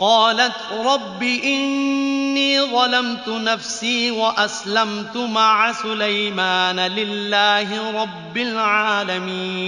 قالت 0.00 0.72
رب 0.86 1.22
إني 1.22 2.60
ظلمت 2.62 3.28
نفسي 3.28 4.10
وأسلمت 4.10 5.16
مع 5.16 5.72
سليمان 5.74 6.76
لله 6.80 7.68
رب 7.92 8.36
العالمين 8.38 9.62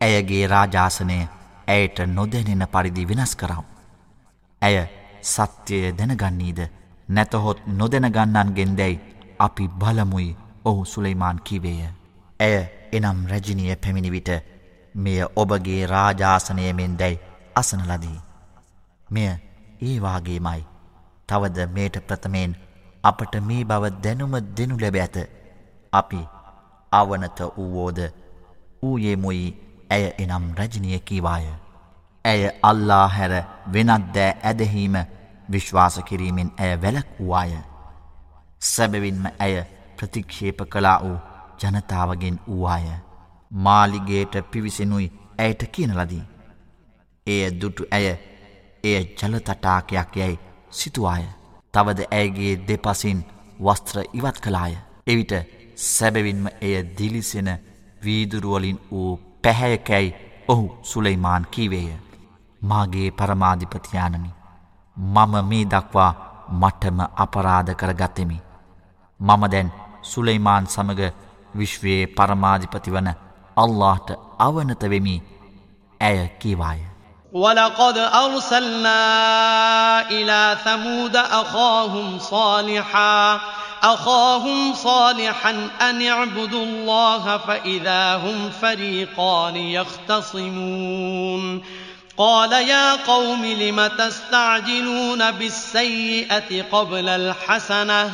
ඇයගේ 0.00 0.46
රාජාසනය 0.46 1.18
ඇයට 1.68 1.98
නොදැනෙන 2.08 2.64
පරිදි 2.68 3.08
වෙනස් 3.08 3.32
කරම්. 3.36 3.64
ඇය 4.62 4.76
සත්‍යය 5.24 5.84
දැනගන්නීද 5.98 6.60
නැතහොත් 7.08 7.58
නොදැනගන්නන්ගෙන් 7.80 8.72
දැයි 8.78 9.00
අපි 9.38 9.64
බලමුයි 9.80 10.36
ඔහු 10.64 10.84
සුලයිමාන් 10.84 11.38
කිවේය. 11.44 11.82
ඇය 12.40 12.56
එනම් 12.92 13.18
රැජිනිය 13.26 13.76
පැමිණිවිට 13.76 14.30
මෙය 14.94 15.20
ඔබගේ 15.36 15.86
රාජාසනයමෙන් 15.86 16.98
දැයි 16.98 17.20
අසනලදී. 17.56 18.18
මෙය 19.09 19.29
ඒවාගේමයි 19.81 20.61
තවද 21.27 21.67
මේට 21.75 21.97
ප්‍රථමයෙන් 22.07 22.55
අපට 23.03 23.35
මේ 23.41 23.63
බව 23.63 23.83
දැනුම 24.03 24.33
දෙනු 24.57 24.77
ලැබ 24.79 24.95
ඇත. 24.95 25.17
අපි 25.93 26.21
අවනත 26.91 27.39
වූවෝද 27.57 27.99
ඌයේමුයි 28.83 29.45
ඇය 29.89 30.05
එනම් 30.17 30.45
රජනය 30.59 30.99
කීවාය. 30.99 31.45
ඇය 32.25 32.41
අල්ලා 32.63 33.07
හැර 33.07 33.33
වෙනත් 33.73 34.05
දෑ 34.15 34.31
ඇදහීම 34.43 34.95
විශ්වාස 35.51 35.97
කිරීමෙන් 36.07 36.51
ඇය 36.57 36.73
වැලක් 36.83 37.09
වූවාය. 37.19 37.57
සැබවින්ම 38.61 39.25
ඇය 39.39 39.55
ප්‍රතික්ෂේප 39.97 40.59
කලා 40.69 40.99
වූ 41.03 41.17
ජනතාවගෙන් 41.61 42.39
වූවාය. 42.47 42.85
මාලිගේට 43.51 44.35
පිවිසෙනුයි 44.51 45.11
ඇයට 45.37 45.61
කියන 45.71 45.97
ලදී. 45.97 46.23
එය 47.27 47.41
දුටු 47.61 47.83
ඇය 47.91 48.07
එය 48.85 48.97
ජලතටාකයක් 49.17 50.17
යැයි 50.17 50.39
සිතුවාය. 50.71 51.23
තවද 51.73 51.99
ඇයගේ 52.11 52.53
දෙපසින් 52.67 53.19
වස්ත්‍ර 53.59 53.97
ඉවත් 54.13 54.37
කලාය. 54.39 54.73
එවිට 55.07 55.33
සැබවින්ම 55.77 56.45
එය 56.61 56.75
දිලිසෙන 56.97 57.49
වීදුරුවලින් 58.03 58.79
වූ 58.91 59.11
පැහැයකැයි 59.43 60.15
ඔහු 60.47 60.65
සුලයිමාන් 60.83 61.47
කීවේය. 61.51 61.97
මාගේ 62.61 63.11
පරමාධිපතියානනි. 63.11 64.31
මම 64.97 65.33
මේ 65.49 65.65
දක්වා 65.65 66.11
මටම 66.51 66.99
අපරාධ 67.15 67.75
කරගත්තෙමි. 67.75 68.41
මම 69.19 69.43
දැන් 69.51 69.71
සුලයිමාන් 70.03 70.67
සමග 70.67 71.01
විශ්වයේ 71.57 72.07
පරමාධිපති 72.07 72.91
වන 72.91 73.09
අල්لهට 73.57 74.09
අවනතවෙමි 74.39 75.15
ඇය 76.01 76.27
කීවාය. 76.39 76.79
ولقد 77.35 77.97
أرسلنا 77.97 78.99
إلى 80.09 80.57
ثمود 80.65 81.15
أخاهم 81.15 82.19
صالحا 82.19 83.39
أخاهم 83.83 84.73
صالحا 84.73 85.69
أن 85.81 86.07
اعبدوا 86.07 86.65
الله 86.65 87.37
فإذا 87.37 88.15
هم 88.15 88.51
فريقان 88.61 89.55
يختصمون. 89.55 91.61
قال 92.17 92.51
يا 92.51 92.95
قوم 92.95 93.45
لم 93.45 93.87
تستعجلون 93.87 95.31
بالسيئة 95.31 96.63
قبل 96.71 97.09
الحسنة؟ 97.09 98.11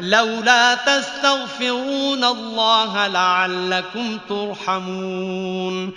لولا 0.00 0.74
تستغفرون 0.74 2.24
الله 2.24 3.06
لعلكم 3.06 4.18
ترحمون. 4.28 5.92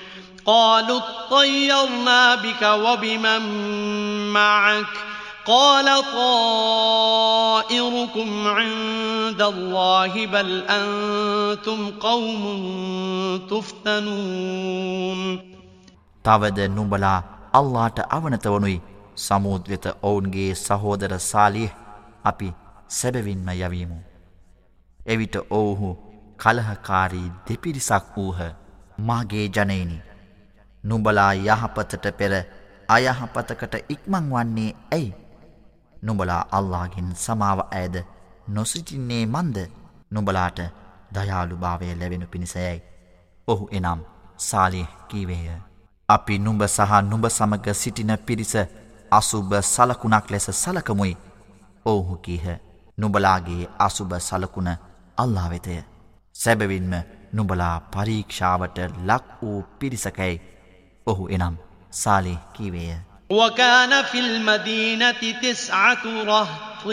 قالوا 0.47 1.01
اطيرنا 1.01 2.35
بك 2.37 2.63
وبمن 2.63 3.43
معك 4.33 4.87
قال 5.45 6.05
طائركم 6.15 7.69
عند 8.49 9.43
الله 9.43 10.27
بل 10.27 10.63
أنتم 10.63 11.91
قوم 12.01 12.43
تفتنون 13.51 15.41
තවද 16.25 16.69
නුඹලා 16.69 17.23
අල්ලාට 17.53 17.99
අවනත 18.09 18.47
වනුයි 18.47 18.83
සමුද්වෙත 19.17 19.87
ඔවුන්ගේ 20.03 20.57
සහෝදර 20.57 21.19
සාලිය 21.23 21.71
අපි 22.25 22.55
සැබවින්ම 22.91 23.49
යවීමු. 23.57 23.97
එවිට 25.07 25.37
ඔවුහු 25.51 25.97
කලහකාරී 26.39 27.33
දෙපිරිසක් 27.49 28.17
වූහ 28.17 28.41
මාගේ 29.01 29.49
ජනයිනි. 29.49 30.06
නුඹලා 30.84 31.34
යහපතට 31.36 32.06
පෙර 32.18 32.34
අයහපතකට 32.90 33.74
ඉක්මං 33.90 34.30
වන්නේ 34.32 34.76
ඇයි. 34.92 35.16
නුඹලා 36.02 36.42
අල්ලාගෙන් 36.52 37.16
සමාව 37.18 37.60
ඇද 37.72 37.96
නොසිටින්නේ 38.50 39.26
මන්ද 39.26 39.58
නුඹලාට 40.12 40.60
දයාලු 41.14 41.58
භාවය 41.58 41.96
ලැබෙනු 41.96 42.28
පිණිසයයි. 42.28 42.82
ඔහු 43.48 43.70
එනම් 43.72 44.02
සාලිය 44.40 44.86
කීවේය. 45.08 45.62
අපි 46.10 46.40
නුඹ 46.40 46.62
සහ 46.68 47.02
නුඹ 47.04 47.26
සමග 47.28 47.74
සිටින 47.74 48.18
පිරිස 48.20 48.56
අසුභ 49.12 49.54
සලකුණක් 49.64 50.32
ලෙස 50.32 50.50
සලකමුයි. 50.54 51.18
ඔවුහු 51.86 52.18
කීහ. 52.18 52.46
නුබලාගේ 52.98 53.70
අසුභ 53.80 54.20
සලකුණ 54.20 54.70
අල්ලා 55.18 55.50
වෙතය. 55.50 55.84
සැබවින්ම 56.36 56.94
නුබලා 57.34 57.76
පරීක්ෂාවට 57.92 58.78
ලක් 59.00 59.26
වූ 59.42 59.64
පිරිසකැයි 59.80 60.42
ඔහු 61.07 61.29
එනම් 61.29 61.57
සාලි 61.93 62.39
කීවේය. 62.55 62.97
وكان 63.33 64.03
في 64.03 64.21
المدينة 64.21 65.41
تسعة 65.43 66.03
رهط 66.05 66.87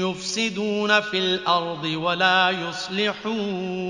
يفسدون 0.00 1.00
في 1.00 1.18
الأرض 1.18 1.84
ولا 1.84 2.50
يصلحون 2.50 3.86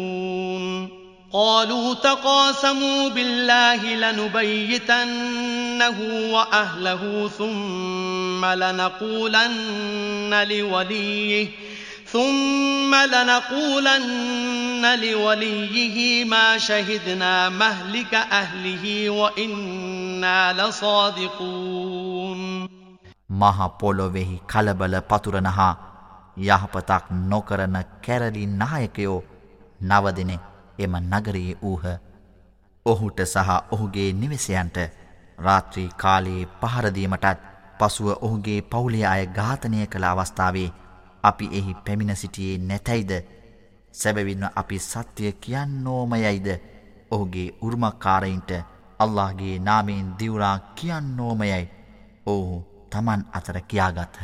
قالوا 1.32 1.94
تقاسموا 1.94 3.08
بالله 3.08 3.94
لنبيتنه 3.94 5.98
وأهله 6.32 7.30
ثم 7.38 8.44
لنقولن 8.44 10.46
لوليه 10.48 11.48
ثم 12.10 12.94
لنقولن 12.94 14.84
لوليه 15.00 16.24
ما 16.26 16.58
شهدنا 16.58 17.48
مهلك 17.50 18.14
أهله 18.14 19.10
وإنا 19.10 20.52
لصادقون 20.52 22.40
මහා 23.30 23.68
පොළොවෙහි 23.70 24.42
කලබල 24.46 24.94
පතුරන 25.02 25.46
හා 25.48 25.74
යහපතක් 26.38 27.04
නොකරන 27.24 27.76
කැරලි 28.04 28.44
නායකයෝ 28.54 29.16
නවදිනේ 29.82 30.38
එම 30.78 30.94
නගරයේ 31.02 31.58
වූහ 31.62 31.84
ඔහුට 32.86 33.20
සහ 33.24 33.50
ඔහුගේ 33.70 34.08
නිවසයන්ට 34.12 34.78
රාත්‍රී 35.38 35.88
කාලයේ 35.96 36.48
පහරදීමටත් 36.60 37.46
පසුව 37.78 38.08
ඔහුගේ 38.18 38.60
පවුලේ 38.64 39.06
අය 39.06 39.26
ඝාතනය 39.28 39.86
කළ 39.86 40.04
අවස්ථාවේ 40.04 40.68
අපි 41.23 41.45
එහි 41.45 41.73
පැමිණ 41.73 42.13
සිටියේ 42.13 42.57
නැතැයිද? 42.57 43.11
සැබවින්ව 43.93 44.43
අපි 44.55 44.77
සත්‍යය 44.77 45.31
කියන්නෝමයයිද? 45.31 46.47
ඔහුගේ 47.11 47.53
උර්මකාරයින්ට 47.61 48.51
අල්لهගේ 48.99 49.59
නාමයෙන් 49.59 50.13
දිවුරා 50.19 50.57
කියන්නෝමයයි. 50.57 51.69
ඔහු 52.27 52.61
තමන් 52.91 53.21
අතර 53.33 53.59
කියාගත්හ. 53.59 54.23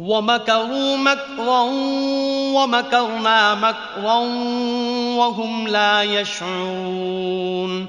وَمَكَرُوا 0.00 0.96
مَكْرًا 0.96 1.62
وَمَكَرْنَا 2.52 3.54
مَكْرًا 3.54 4.18
وَهُمْ 5.16 5.66
لَا 5.66 6.02
يَشْعُرُونَ 6.02 7.88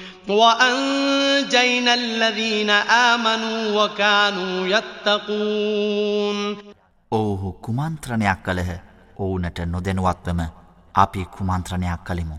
وأنجينا 0.28 1.94
الذين 1.94 2.70
آمنوا 3.10 3.60
وكانوا 3.76 4.66
يتقون 4.68 6.56
ඔවුහු 7.12 7.52
කුමන්ත්‍රණයක් 7.64 8.38
කළහ 8.44 8.70
ඔවුනට 9.16 9.58
නොදැනුවත්වම 9.66 10.40
අපි 10.94 11.22
කුමන්ත්‍රණයක් 11.26 12.00
කළෙමු. 12.04 12.36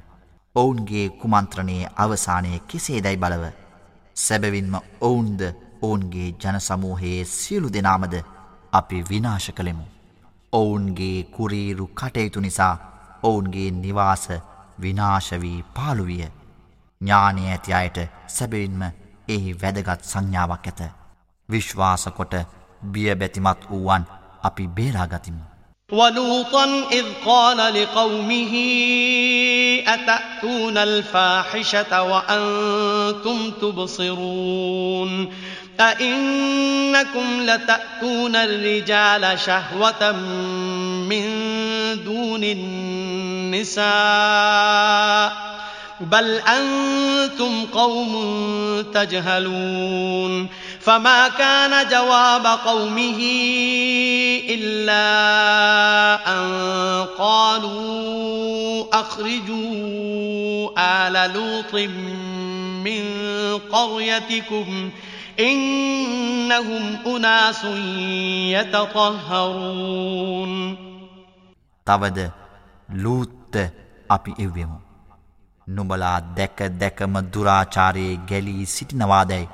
ඔවුන්ගේ 0.56 1.10
කුමන්ත්‍රණයේ 1.12 1.90
අවසානය 1.96 2.60
කෙසේදැයි 2.68 3.18
බලව. 3.18 3.44
සැබවින්ම 4.16 4.74
ඔවුන්ද 5.02 5.42
ඔවුන්ගේ 5.82 6.30
ජනසමූහයේ 6.42 7.26
සියලු 7.28 7.70
දෙනාමද 7.70 8.16
අපි 8.74 9.04
විනාශ 9.10 9.50
කළෙමු. 9.52 9.86
ඔවුන්ගේ 10.54 11.24
කුරීරු 11.36 11.86
කටයුතු 11.90 12.40
නිසා 12.40 12.76
ඔවුන්ගේ 13.24 13.70
නිවාස 13.74 14.26
විනාශවී 14.82 15.66
පාළුවිය 15.76 16.26
ඥානය 17.02 17.44
ඇති 17.48 17.74
අයට 17.74 17.98
සැබවින්ම 18.28 18.82
එහි 19.28 19.58
වැදගත් 19.62 20.02
සංඥාවක් 20.04 20.66
ඇත. 20.68 20.82
විශ්වාසකොට 21.50 22.34
බිය 22.94 23.16
බැතිමත් 23.16 23.70
වූවන් 23.72 24.04
අපි 24.44 24.68
බේරාගතිමු. 24.68 25.44
ولوطا 25.90 26.66
إذ 26.92 27.06
قال 27.26 27.58
لقومه 27.74 28.54
أتأتون 29.88 30.78
الفاحشة 30.78 32.04
وأنتم 32.04 33.52
تبصرون 33.52 35.34
أئنكم 35.80 37.42
لتأتون 37.42 38.36
الرجال 38.36 39.40
شهوة 39.40 40.12
من 41.12 41.26
دون 42.04 42.44
النساء 42.44 43.88
بل 46.02 46.40
أنتم 46.40 47.66
قوم 47.66 48.12
تجهلون 48.94 50.48
فما 50.80 51.28
كان 51.28 51.90
جواب 51.90 52.46
قومه 52.46 53.20
إلا 54.50 55.08
أن 56.34 56.48
قالوا 57.18 58.86
أخرجوا 58.94 60.70
آل 60.78 61.34
لوط 61.34 61.74
من 62.84 63.04
قريتكم 63.72 64.92
إنهم 65.40 66.98
أناس 67.06 67.66
يتطهرون 68.56 69.98
තවද 71.88 72.20
ලූත්ත 73.04 73.56
අපි 74.08 74.32
එව්වෙමු. 74.46 74.81
නුඹලා 75.73 76.19
දැක 76.37 76.59
දැකම 76.77 77.15
දුරාචාරයේ 77.29 78.17
ගැලී 78.29 78.67
සිටිනවාදැයි 78.67 79.51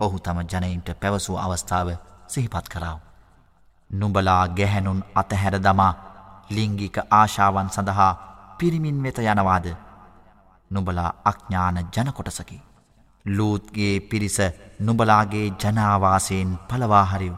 ඔහු 0.00 0.18
තම 0.20 0.40
ජනයින්ට 0.44 0.88
පැවසූ 0.96 1.36
අවස්ථාව 1.38 1.88
සිහිපත් 2.28 2.68
කරාව. 2.68 2.98
නුඹලා 3.90 4.42
ගැහැනුන් 4.50 5.02
අතහැර 5.14 5.56
දමා 5.60 5.92
ලිංගික 6.50 6.96
ආශාවන් 7.12 7.70
සඳහා 7.70 8.12
පිරිමින් 8.58 9.02
වෙත 9.02 9.18
යනවාද 9.20 9.66
නුඹලා 10.70 11.10
අඥ්ඥාන 11.24 11.84
ජනකොටසකි. 11.88 12.58
ලූත්ගේ 13.24 14.00
පිරිස 14.02 14.38
නුබලාගේ 14.80 15.46
ජනාවාසයෙන් 15.54 16.50
පලවාහරිව්. 16.68 17.34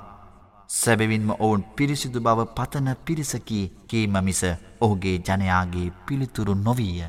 සැබවින්ම 0.70 1.30
ඔවුන් 1.36 1.62
පිරිසිදු 1.70 2.20
බව 2.20 2.46
පතන 2.48 2.88
පිරිසකි 2.98 3.60
කීම 3.88 4.14
මිස 4.22 4.42
ඔහුගේ 4.80 5.16
ජනයාගේ 5.20 5.92
පිළිතුරු 6.06 6.54
නොවීය. 6.56 7.08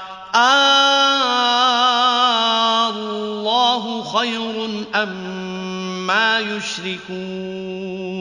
الله 1.66 2.04
خير 4.04 4.70
أما 4.94 6.40
يشركون 6.40 8.16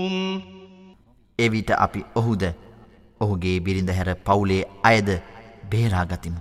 එවිට 1.40 1.72
අපි 1.72 2.06
ඔහුද 2.16 2.44
ඔහුගේ 3.22 3.60
බිරිඳ 3.60 3.90
හැර 3.90 4.16
පවුලේ 4.26 4.64
අයද 4.84 5.22
බේරාගතිමු. 5.70 6.40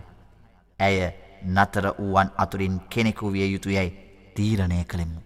ඇය 0.81 1.12
නතර 1.47 1.95
වූවන් 1.99 2.31
අතුරින් 2.37 2.81
කෙනෙකු 2.90 3.33
විය 3.33 3.53
යුතු 3.53 3.71
යැයි 3.71 3.93
තීරණය 4.37 4.85
කළෙමු. 4.85 5.21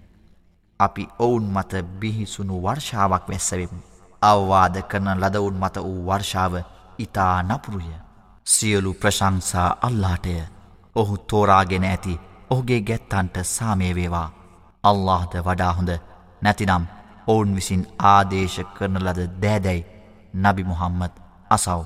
අපි 0.80 1.08
ඔවුන් 1.18 1.46
මත 1.46 1.72
බිහිසුණු 2.00 2.62
වර්ෂාවක් 2.62 3.28
වැස්සවෙමු. 3.28 3.78
අවවාද 4.22 4.82
කරන 4.82 5.22
ලදවුන් 5.22 5.54
මත 5.54 5.78
වූ 5.78 6.06
වර්ෂාව 6.06 6.62
ඉතා 6.98 7.42
නපුරුය. 7.42 8.01
සියලු 8.45 8.93
ප්‍රශංසා 8.93 9.75
අල්ලාටය 9.81 10.43
ඔහු 10.95 11.17
තෝරාගෙන 11.17 11.83
ඇති 11.83 12.19
ඔහුගේ 12.49 12.81
ගැත්තන්ට 12.81 13.37
සාමයවේවා 13.43 14.31
අල්لهද 14.83 15.33
වඩාහොඳ 15.45 15.91
නැතිනම් 16.41 16.85
ඔවුන් 17.27 17.55
විසින් 17.55 17.83
ආදේශ 17.99 18.59
කරන 18.75 18.95
ලද 19.05 19.19
දෑදැයි 19.41 19.85
නබි 20.35 20.63
මුහම්මත් 20.63 21.13
අසව්. 21.49 21.79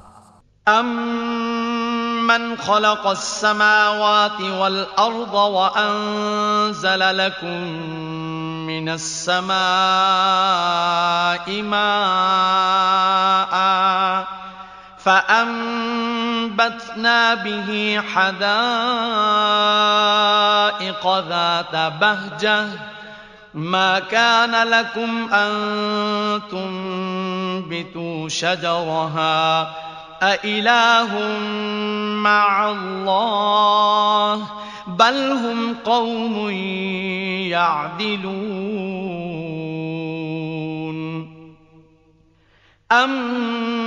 أَمَّنْ 0.68 2.58
خَلَقَ 2.58 3.08
السَّمَاوَاتِ 3.08 4.42
وَالْأَرْضَ 4.42 5.34
وَأَنزَلَ 5.34 7.02
لَكُم 7.18 7.62
مِّنَ 8.68 8.90
السَّمَاءِ 8.90 9.56
مَاءً 11.62 13.54
فَأَمَّا 14.98 16.07
فَأَنبَتْنَا 16.58 17.34
بِهِ 17.34 18.02
حَدَائِقَ 18.14 18.48
ذَاتَ 21.30 21.76
بَهْجَةٍ 22.02 22.66
ما 23.54 24.00
كان 24.00 24.68
لكم 24.68 25.34
أن 25.34 25.52
تنبتوا 26.52 28.30
شجرها 28.30 29.62
أإله 30.24 31.40
مع 32.24 32.72
الله 32.72 34.48
بل 34.88 35.32
هم 35.32 35.76
قوم 35.86 36.50
يعدلون 37.50 38.58
أمن 42.92 43.87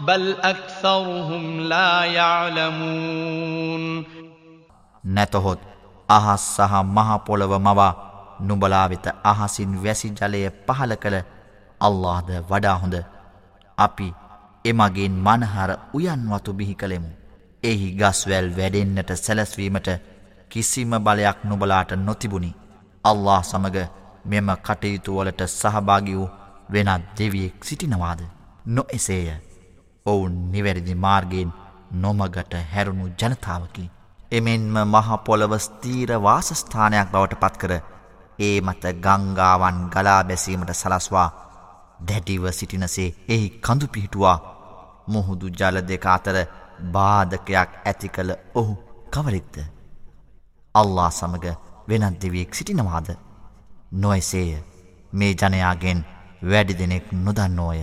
بل 0.00 0.36
أكثرهم 0.42 1.60
لا 1.62 2.04
يعلمون 2.04 3.84
නැතහොත් 5.04 5.60
අහස් 6.08 6.42
සහ 6.56 6.72
මහ 6.86 7.10
පොළව 7.26 7.52
මවා 7.58 7.92
නුඹලා 8.40 8.86
වෙත 8.90 9.06
අහසින් 9.24 9.70
වැසි 9.84 10.08
ජලය 10.12 10.42
පහල 10.66 10.92
කළ 11.02 11.16
අල්ලාහ්ද 11.80 12.28
වඩා 12.50 12.76
හොඳ 12.76 12.96
අපි 13.78 14.08
එමගින් 14.64 15.14
මනහර 15.18 15.70
උයන්වතු 15.94 16.52
බිහි 16.52 16.74
කළෙමු. 16.74 17.10
එහි 17.62 17.86
ගස්වැල් 17.92 18.48
වැඩෙන්නට 18.56 19.10
සැලැස්වීමට 19.16 19.88
කිසිම 20.50 20.92
බලයක් 21.00 21.38
නුබලාට 21.44 21.90
නොතිබුණි. 21.98 22.52
අල්له 23.04 23.42
සමග 23.42 23.76
මෙම 24.24 24.48
කටයුතුවලට 24.58 25.40
සහභාගි 25.50 26.14
වූ 26.14 26.28
වෙනත් 26.72 27.04
දෙවියෙක් 27.18 27.64
සිටිනවාද. 27.64 28.20
නො 28.66 28.82
එසේය. 28.88 29.49
ඔවුන් 30.06 30.34
නිවැරදි 30.52 30.94
මාර්ගයෙන් 30.96 31.50
නොමගට 31.94 32.54
හැරුණු 32.72 33.06
ජනතාවකි. 33.14 33.90
එමෙන්ම 34.32 34.76
මහපොළව 34.86 35.52
ස්තීර 35.58 36.10
වාසස්ථානයක් 36.20 37.08
බවට 37.08 37.40
පත්කර 37.40 37.72
ඒ 38.38 38.56
මත 38.60 38.84
ගංගාවන් 38.98 39.78
ගලා 39.88 40.20
බැසීමට 40.24 40.72
සලස්වා 40.74 41.28
දැඩිව 42.00 42.44
සිටිනසේ 42.50 43.08
එහි 43.28 43.48
කඳු 43.60 43.86
පිහිටුවා 43.88 44.38
මුහුදු 45.08 45.50
ජල 45.50 45.76
දෙක 45.82 46.06
අතර 46.08 46.36
බාධකයක් 46.88 47.70
ඇති 47.84 48.08
කළ 48.08 48.30
ඔහු 48.54 48.74
කවරෙක්ද. 49.10 49.56
අල්ලා 50.74 51.10
සමග 51.10 51.46
වෙනත් 51.88 52.20
දෙවියෙක් 52.22 52.54
සිටිනවාද. 52.54 53.08
නොයසේය 53.94 54.50
මේ 55.12 55.32
ජනයාගෙන් 55.34 56.04
වැඩි 56.42 56.74
දෙනෙක් 56.74 57.12
නොදන්නෝය. 57.14 57.82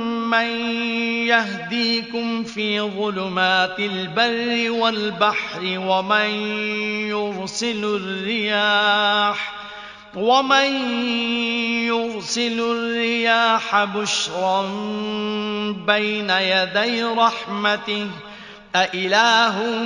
أمن 0.31 0.75
يهديكم 1.27 2.43
في 2.43 2.81
ظلمات 2.81 3.79
البر 3.79 4.71
والبحر 4.71 5.59
ومن 5.63 6.29
يرسل 7.11 7.85
الرياح 7.85 9.53
ومن 10.15 10.71
يرسل 11.83 12.59
الرياح 12.59 13.83
بشرا 13.83 14.61
بين 15.87 16.29
يدي 16.29 17.03
رحمته 17.03 18.07
أإله 18.75 19.83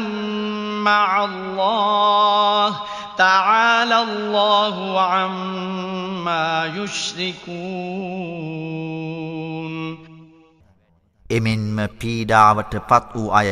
مع 0.83 1.25
الله 1.25 2.81
تعالى 3.17 4.01
الله 4.01 5.01
عما 5.01 6.71
يشركون 6.75 8.35
එමෙන්ම 11.25 11.77
පීඩාවට 11.99 12.73
පත් 12.81 13.13
වූ 13.13 13.29
අය 13.31 13.49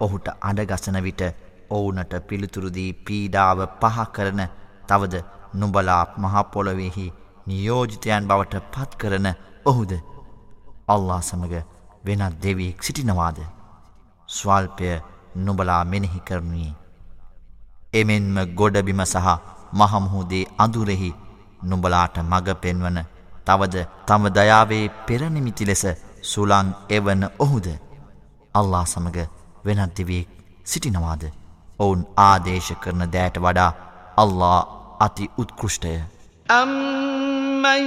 ඔහුට 0.00 0.26
අඩගසන 0.42 0.98
විට 1.00 1.22
ඔවුනට 1.70 2.14
පිළිතුරුදී 2.28 2.90
පීඩාව 3.02 3.58
පහ 3.80 3.98
කරන 4.12 4.40
තවද 4.88 5.22
නුඹලා 5.54 6.02
මහපොළොවෙහි 6.16 7.06
නියෝජිතයන් 7.46 8.26
බවට 8.28 8.62
පත් 8.72 8.90
කරන 8.96 9.26
ඔහුද? 9.64 9.92
අල්ලා 10.88 11.20
සමඟ 11.20 11.56
වෙනත් 12.04 12.42
දෙවියෙක් 12.42 12.82
සිටිනවාද? 12.82 13.38
ස්වල්පය 14.28 14.88
නුබලා 15.36 15.84
මෙනෙහි 15.84 16.20
කරනුයේ. 16.20 16.74
එමෙන්ම 17.92 18.36
ගොඩබිම 18.54 19.04
සහ 19.04 19.28
මහමුහුදේ 19.72 20.44
අඳුරෙහි 20.58 21.10
නුඹලාට 21.62 22.16
මඟ 22.20 22.50
පෙන්වන 22.56 22.98
තවද 23.44 23.86
තම 24.06 24.24
දයාවේ 24.30 24.84
පෙරනිමිති 25.06 25.64
ලෙස 25.64 25.84
සුළං 26.23 26.69
එවන 26.89 27.23
ඔහුද 27.39 27.67
අල්ලා 28.53 28.85
සමඟ 28.85 29.19
වෙනත් 29.65 29.97
දෙවියෙක් 29.97 30.29
සිටිනවාද 30.65 31.23
ඔවුන් 31.79 32.01
ආදේශ 32.17 32.71
කරන 32.73 33.03
දෑට 33.13 33.37
වඩා 33.37 33.71
අල්ලා 34.17 34.59
අති 34.99 35.25
උත්කෘෂ්ටය 35.37 35.93
أَمَّن 36.51 37.83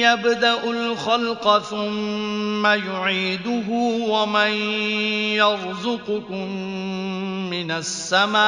يَبْدَأُ 0.00 0.62
الْخَلْقَ 0.70 1.58
ثُمَّ 1.60 2.66
يُعِيدُهُ 2.66 3.68
وَمَن 4.08 4.52
يَرْزُقُكُم 5.40 6.48
مِّنَ 7.50 7.70
السَّمَاءِ 7.70 8.40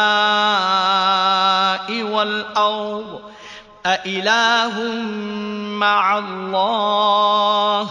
وَالْأَرْضِ 2.02 3.20
أإله 3.86 4.80
مع 5.76 6.18
الله 6.18 7.90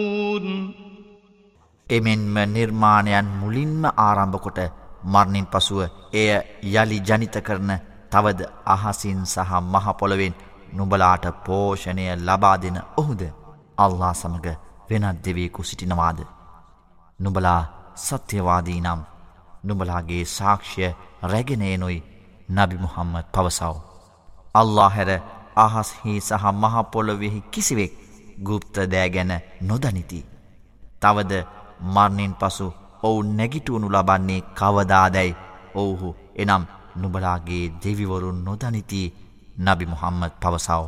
එමෙන්ම 1.88 2.36
නිර්මාණයන් 2.50 3.28
මුලින්ම 3.34 3.84
ආරම්භකොට 3.98 4.60
මරණින් 5.06 5.46
පසුව 5.48 5.80
එය 6.14 6.30
යළි 6.74 6.98
ජනිත 7.02 7.36
කරන 7.40 7.72
තවද 8.12 8.42
අහසින් 8.68 9.20
සහ 9.26 9.52
මහපොළොවෙන් 9.64 10.34
නුබලාට 10.74 11.26
පෝෂණය 11.46 12.06
ලබා 12.20 12.58
දෙන 12.58 12.78
ඔහුද 12.98 13.22
අල්ලා 13.78 14.14
සමඟ 14.14 14.48
වෙනත් 14.90 15.18
දෙවේකු 15.24 15.62
සිටිනවාද 15.64 16.20
නුබලා 17.20 17.62
සත්‍යවාදී 17.98 18.82
නම් 18.82 19.02
නුබලාගේ 19.65 20.25
සාක්ෂ්‍ය 20.27 20.89
රැගෙනයනුයි 21.23 21.99
නබි 22.49 22.77
මුහම්මද 22.77 23.27
පවසව. 23.33 23.77
අල්له 24.55 24.89
හැර 24.89 25.11
අහස්හි 25.57 26.21
සහ 26.21 26.45
මහපොළොවෙහි 26.55 27.41
කිසිවෙක් 27.53 27.93
ගුප්ත 28.41 28.75
දෑගැන 28.87 29.33
නොදනිති. 29.63 30.21
තවද 31.01 31.33
මරණින් 31.87 32.35
පසු 32.35 32.67
ඔවුන් 33.03 33.29
නැගිටුවනු 33.37 33.89
ලබන්නේ 33.89 34.47
කවදාදැයි 34.53 35.39
ඔවුහු 35.75 36.17
එනම් 36.37 36.65
නුබලාගේ 36.97 37.65
දෙවිවරුන් 37.83 38.45
නොදනිති 38.45 39.03
නබි 39.59 39.85
මුහම්මද 39.87 40.33
පවසව. 40.43 40.83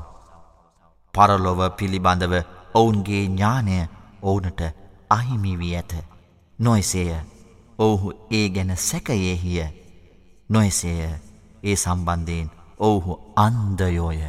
පරලොව 1.14 1.61
පිළිබඳව 1.70 2.35
ඔවුන්ගේ 2.75 3.25
ඥානය 3.27 3.77
ඔවුනට 4.23 4.61
අහිමිවී 5.11 5.77
ඇත. 5.77 5.93
නොයසේය 6.59 7.32
ඔවුහු 7.82 8.13
ඒ 8.32 8.49
ගැන 8.49 8.72
සැකයෙහිය 8.80 9.68
නොයසේය 10.49 11.01
ඒ 11.63 11.76
සම්බන්ධයෙන් 11.76 12.49
ඔවුහු 12.80 13.13
අන්දයෝය. 13.36 14.22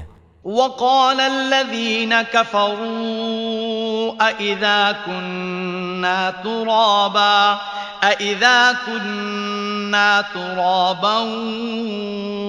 وقال 0.44 1.20
الذين 1.20 2.22
كفروا 2.22 4.12
أإذا 4.20 4.92
كنا 5.06 6.30
ترابا 6.30 7.60
أإذا 8.04 8.76
كنا 8.86 10.24
ترابا 10.34 11.18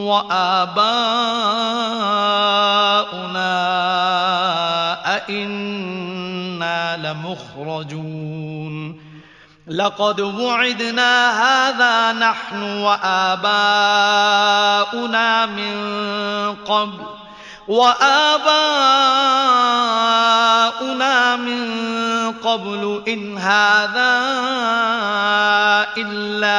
وآباؤنا 0.07 0.79
أئنا 5.15 6.97
لمخرجون 6.97 8.52
لقد 9.68 10.20
وعدنا 10.20 11.30
هذا 11.42 12.12
نحن 12.12 12.62
وآباؤنا 12.62 13.46
من 15.46 15.76
قبل 16.68 17.06
وآباؤنا 17.68 18.56
من 21.36 21.64
قبل 22.44 23.02
إن 23.08 23.38
هذا 23.38 24.20
إلا 25.96 26.58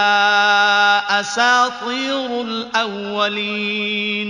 أساطير 1.20 2.42
الأولين. 2.42 4.30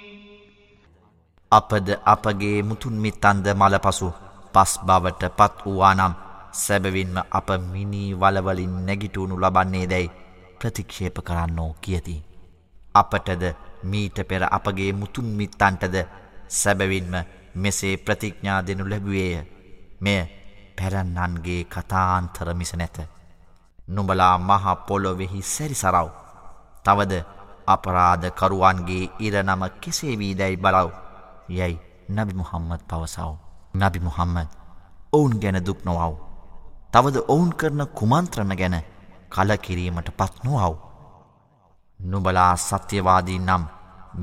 අපද 1.51 1.87
අපගේ 2.05 2.63
මුතුන්මිත්තන්ද 2.63 3.45
මලපසු 3.53 4.07
පස් 4.53 4.73
බවට 4.79 5.23
පත් 5.37 5.55
වූවානම් 5.65 6.13
සැබවින්ම 6.53 7.15
අප 7.29 7.49
මිනී 7.63 8.15
වලවලින් 8.15 8.75
නැගිටුණු 8.85 9.35
ලබන්නේ 9.35 9.85
දැයි 9.85 10.13
ප්‍රතික්ෂේප 10.59 11.17
කරන්නෝ 11.19 11.75
කියති. 11.81 12.15
අපටද 12.95 13.43
මීට 13.83 14.17
පෙර 14.29 14.43
අපගේ 14.49 14.93
මුතුන්මිත්තන්ටද 14.93 15.95
සැබවින්ම 16.49 17.13
මෙසේ 17.55 17.95
ප්‍රතිඥා 17.97 18.65
දෙනු 18.67 18.89
ලැබුවේය 18.89 19.43
මෙය 20.01 20.21
පැරන්නන්ගේ 20.77 21.63
කතාන්තර 21.65 22.47
මිස 22.53 22.73
නැත. 22.75 22.97
නුඹලා 23.87 24.37
මහා 24.39 24.75
පොලොවෙහි 24.77 25.41
සැරිසරව්. 25.43 26.09
තවද 26.85 27.13
අපරාධ 27.67 28.27
කරුවන්ගේ 28.31 29.11
ඉරනම 29.19 29.61
කෙසේ 29.81 30.19
වී 30.19 30.35
දැයි 30.35 30.57
බලව්. 30.57 31.10
යැයි 31.50 31.78
නබි 32.10 32.34
මුහම්මද 32.34 32.80
පවසව. 32.88 33.36
නබි 33.74 34.00
මුහම්මද 34.00 34.48
ඔවුන් 35.12 35.40
ගැන 35.40 35.66
දුක් 35.66 35.84
නොවව්. 35.84 36.16
තවද 36.92 37.16
ඔවුන් 37.28 37.52
කරන 37.52 37.86
කුමන්ත්‍රණ 37.94 38.56
ගැන 38.56 38.82
කලකිරීමට 39.30 40.10
පත් 40.18 40.44
නොවව්. 40.44 40.76
නුබලා 42.00 42.56
සත්‍යවාදී 42.58 43.38
නම් 43.38 43.64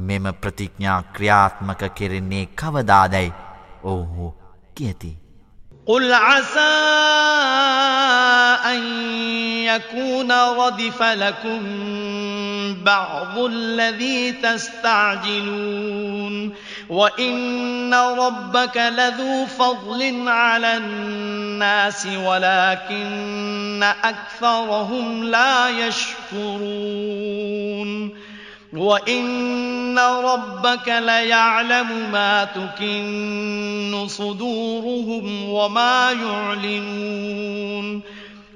මෙම 0.08 0.26
ප්‍රතිඥා 0.42 1.04
ක්‍රියාත්මක 1.16 1.82
කෙරෙන්නේ 1.96 2.46
කවදාදැයි 2.56 3.34
ඔවුහු 3.84 4.36
කියති. 4.76 5.24
قل 5.88 6.14
عسى 6.14 6.60
أن 8.66 8.84
يكون 9.66 10.32
ردف 10.32 11.04
لكم 11.04 11.64
بعض 12.84 13.38
الذي 13.38 14.34
تستعجلون 14.34 16.54
وإن 16.89 17.95
ربك 17.95 18.77
لذو 18.77 19.47
فضل 19.47 20.29
على 20.29 20.77
الناس 20.77 22.07
ولكن 22.07 23.83
أكثرهم 24.05 25.25
لا 25.25 25.69
يشكرون 25.87 26.89
وإن 28.73 29.99
ربك 29.99 30.89
ليعلم 30.89 32.11
ما 32.13 32.45
تكن 32.45 34.07
صدورهم 34.09 35.49
وما 35.49 36.13
يعلنون 36.13 38.03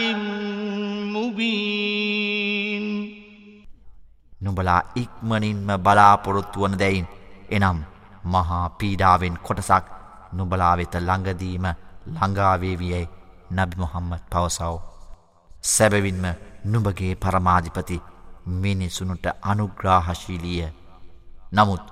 مبين 1.15 2.85
නුඹලා 4.41 4.83
ඉක්මනින්ම 4.97 5.69
බලාපොරොත්තු 5.79 6.61
වන 6.61 6.75
දැයින් 6.79 7.07
එනම් 7.51 7.79
මහා 8.25 8.67
පීඩාවෙන් 8.79 9.35
කොටසක් 9.43 9.85
නුබලා 10.33 10.75
වෙත 10.77 10.95
ළඟදීම 10.99 11.65
ළඟාවේවියයි 12.07 13.05
නබි 13.53 13.77
මොහම්මත් 13.77 14.25
පවසව. 14.33 14.73
සැබවින්ම 15.65 16.25
නුඹගේ 16.65 17.13
පරමාධිපති 17.15 17.97
මිනිසුනුට 18.46 19.26
අනුග්‍රාහශීලිය 19.44 20.68
නමුත් 21.52 21.84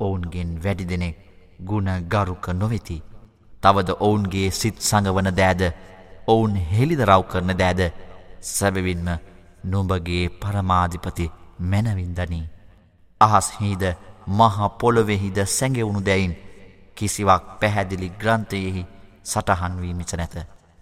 ඔවුන්ගෙන් 0.00 0.50
වැඩි 0.64 0.84
දෙනෙක් 0.84 1.16
ගුණ 1.60 1.88
ගරුක 2.04 2.46
නොවෙති. 2.50 3.02
තවද 3.62 3.90
ඔවුන්ගේ 4.00 4.50
සිත් 4.50 4.76
සඟවන 4.80 5.30
දෑද 5.32 5.62
ඔවුන් 6.26 6.54
හෙළිදරව් 6.70 7.22
කරන 7.24 7.52
දෑද 7.54 7.80
සැබවින්ම 8.42 9.08
නුඹගේ 9.64 10.24
පරමාධිපති 10.40 11.32
මැනවින්දනී. 11.60 12.50
අහස් 13.20 13.48
හිද 13.60 13.82
මහ 14.28 14.56
පොළොවෙහිද 14.80 15.38
සැඟවුණු 15.48 16.00
දැයින් 16.00 16.34
කිසිවක් 16.96 17.44
පැහැදිලි 17.60 18.08
ග්‍රන්ථයෙහි 18.20 18.82
සටහන් 19.24 19.80
වී 19.80 19.94
මිස 19.94 20.14
නැත. 20.14 20.36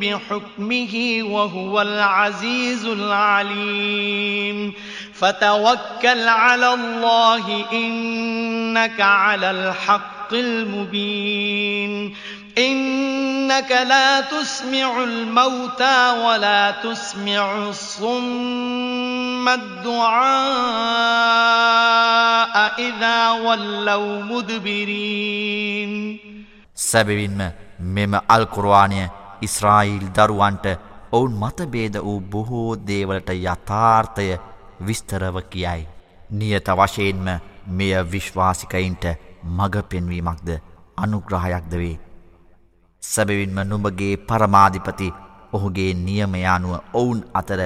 بحكمه 0.00 0.94
وهو 1.22 1.82
العزيز 1.82 2.84
العليم 2.84 4.72
فتوكل 5.14 6.28
على 6.28 6.74
الله 6.74 7.64
إنك 7.72 9.00
على 9.00 9.50
الحق 9.50 10.32
المبين 10.32 12.14
إنك 12.58 13.70
لا 13.72 14.20
تسمع 14.20 15.04
الموتى 15.04 16.10
ولا 16.24 16.70
تسمع 16.70 17.68
الصم 17.68 19.48
الدعاء 19.48 20.82
إذا 22.78 23.30
ولوا 23.30 24.22
مدبرين 24.22 25.92
සැබවින්ම 26.90 27.40
මෙම 27.96 28.12
අල්කුරවානය 28.34 29.00
ඉස්රායිල් 29.41 30.07
දරුවන්ට 30.11 30.65
ඔවුන් 31.11 31.33
මතබේද 31.33 31.95
වූ 31.97 32.21
බොහෝ 32.21 32.77
දේවලට 32.87 33.29
යථාර්ථය 33.31 34.27
විස්තරව 34.81 35.37
කියයි. 35.49 35.87
නියත 36.31 36.67
වශයෙන්ම 36.69 37.27
මෙය 37.67 37.93
විශ්වාසිකයින්ට 38.11 39.05
මඟ 39.45 39.83
පෙන්වීමක්ද 39.83 40.49
අනුග්‍රහයක්ද 40.97 41.71
වේ. 41.73 41.99
සැබවින්ම 43.03 43.59
නුඹගේ 43.63 44.17
පරමාධිපති 44.19 45.13
ඔහුගේ 45.53 45.93
නියමයානුව 45.95 46.73
ඔවුන් 46.93 47.21
අතර 47.33 47.61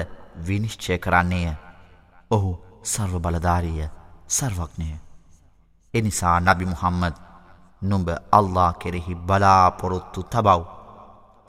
විනිශ්චය 0.46 0.98
කරන්නේය. 0.98 1.56
ඔහු 2.30 2.50
සර්ව 2.84 3.14
බලධාරීය 3.18 3.88
සර්වක්නය. 4.28 4.88
එනිසා 5.94 6.40
නබි 6.40 6.64
මුහම්මද 6.66 7.16
නුඹ 7.82 8.08
අල්ලා 8.32 8.72
කෙරෙහි 8.74 9.14
බලාපොරොත්තු 9.16 10.22
තබව්. 10.24 10.81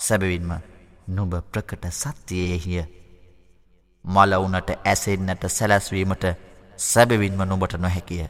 සැබවින්ම 0.01 0.51
නුඹ 1.09 1.35
ප්‍රකට 1.53 1.85
සත්‍යයෙහිය 1.93 2.83
මලවුනට 4.05 4.71
ඇසෙන්නට 4.85 5.45
සැලැස්වීමට 5.49 6.25
සැබවින්ම 6.79 7.41
නොබට 7.45 7.75
නොහැකිය. 7.77 8.27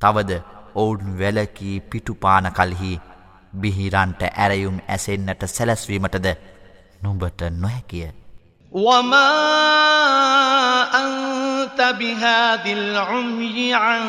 තවද 0.00 0.40
ඔවුන් 0.74 1.18
වැලකී 1.18 1.80
පිටුපාන 1.82 2.52
කල්හි 2.52 3.00
බිහිරන්ට 3.54 4.22
ඇරයුම් 4.24 4.80
ඇසෙන්නට 4.88 5.42
සැලැස්වීමටද 5.48 6.26
නුඹට 7.02 7.40
නොහැකිය. 7.52 8.08
وما 8.72 9.30
أنت 10.94 11.80
بهذه 11.90 12.72
العمي 12.72 13.74
عن 13.74 14.02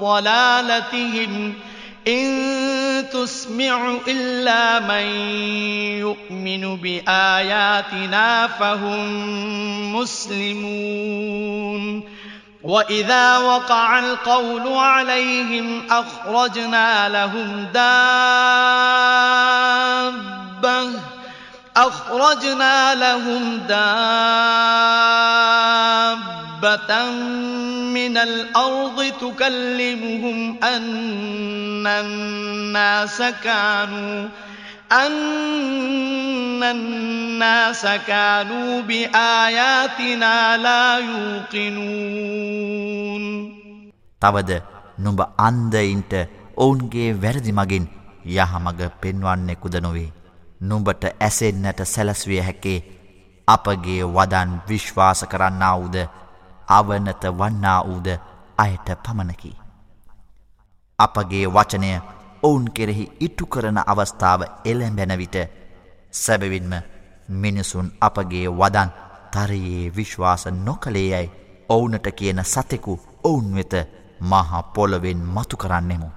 ضلالتهم 0.00 1.54
إن 2.08 2.65
تسمع 3.17 3.97
إلا 4.07 4.79
من 4.79 5.05
يؤمن 5.99 6.77
بآياتنا 6.77 8.47
فهم 8.47 9.95
مسلمون. 9.95 11.77
وإذا 12.63 13.37
وقع 13.37 13.99
القول 13.99 14.67
عليهم 14.67 15.81
أخرجنا 15.89 17.09
لهم 17.09 17.67
دابة 17.73 17.87
أخرجنا 21.77 22.95
لهم 22.95 23.57
دابة. 23.57 23.87
من 27.92 28.16
الأرض 28.16 28.98
تكلمهم 29.20 30.56
أن 30.64 31.86
الناس 31.86 33.22
كانوا 33.44 34.28
أن 34.92 36.62
الناس 36.62 37.86
كانوا 38.06 38.80
بآياتنا 38.80 40.56
لا 40.56 40.98
يوقنون 41.00 42.32
තවද 44.22 44.50
නුඹ 44.98 45.20
අන්දයින්ට 45.38 46.12
ඔවුන්ගේ 46.56 47.10
වැරදි 47.14 47.52
මගින් 47.52 47.84
යහමග 48.26 48.80
පෙන්වන්නෙකුද 49.00 49.74
නොවේ. 49.80 50.10
නුඹට 50.60 51.04
ඇසෙන්නට 51.20 51.78
සැලස්විය 51.84 52.40
හැකේ 52.40 52.78
අපගේ 53.48 54.02
වදන් 54.06 54.50
විශ්වාස 54.68 55.20
කරන්නාවුද 55.24 55.96
අවනත 56.67 57.23
වන්නා 57.33 57.79
වූද 57.83 58.07
අයට 58.57 58.87
පමණකි. 59.03 59.51
අපගේ 60.99 61.45
වචනය 61.47 61.89
ඔවුන් 62.43 62.65
කෙරෙහි 62.71 63.11
ඉටු 63.19 63.45
කරන 63.45 63.77
අවස්ථාව 63.85 64.41
එළැඹැන 64.65 65.17
විට 65.17 65.37
සැබවින්ම 66.13 66.73
මිනිසුන් 67.29 67.91
අපගේ 68.01 68.47
වදන් 68.51 68.91
තරයේ 69.31 69.95
විශ්වාස 69.95 70.45
නොකළේ 70.59 71.07
යැයි 71.09 71.31
ඔවුනට 71.69 72.07
කියන 72.15 72.43
සතෙකු 72.45 72.99
ඔවුන් 73.23 73.55
වෙත 73.55 73.73
මහා 74.21 74.63
පොළොවෙන් 74.65 75.25
මතු 75.27 75.57
කරන්නෙමු. 75.57 76.16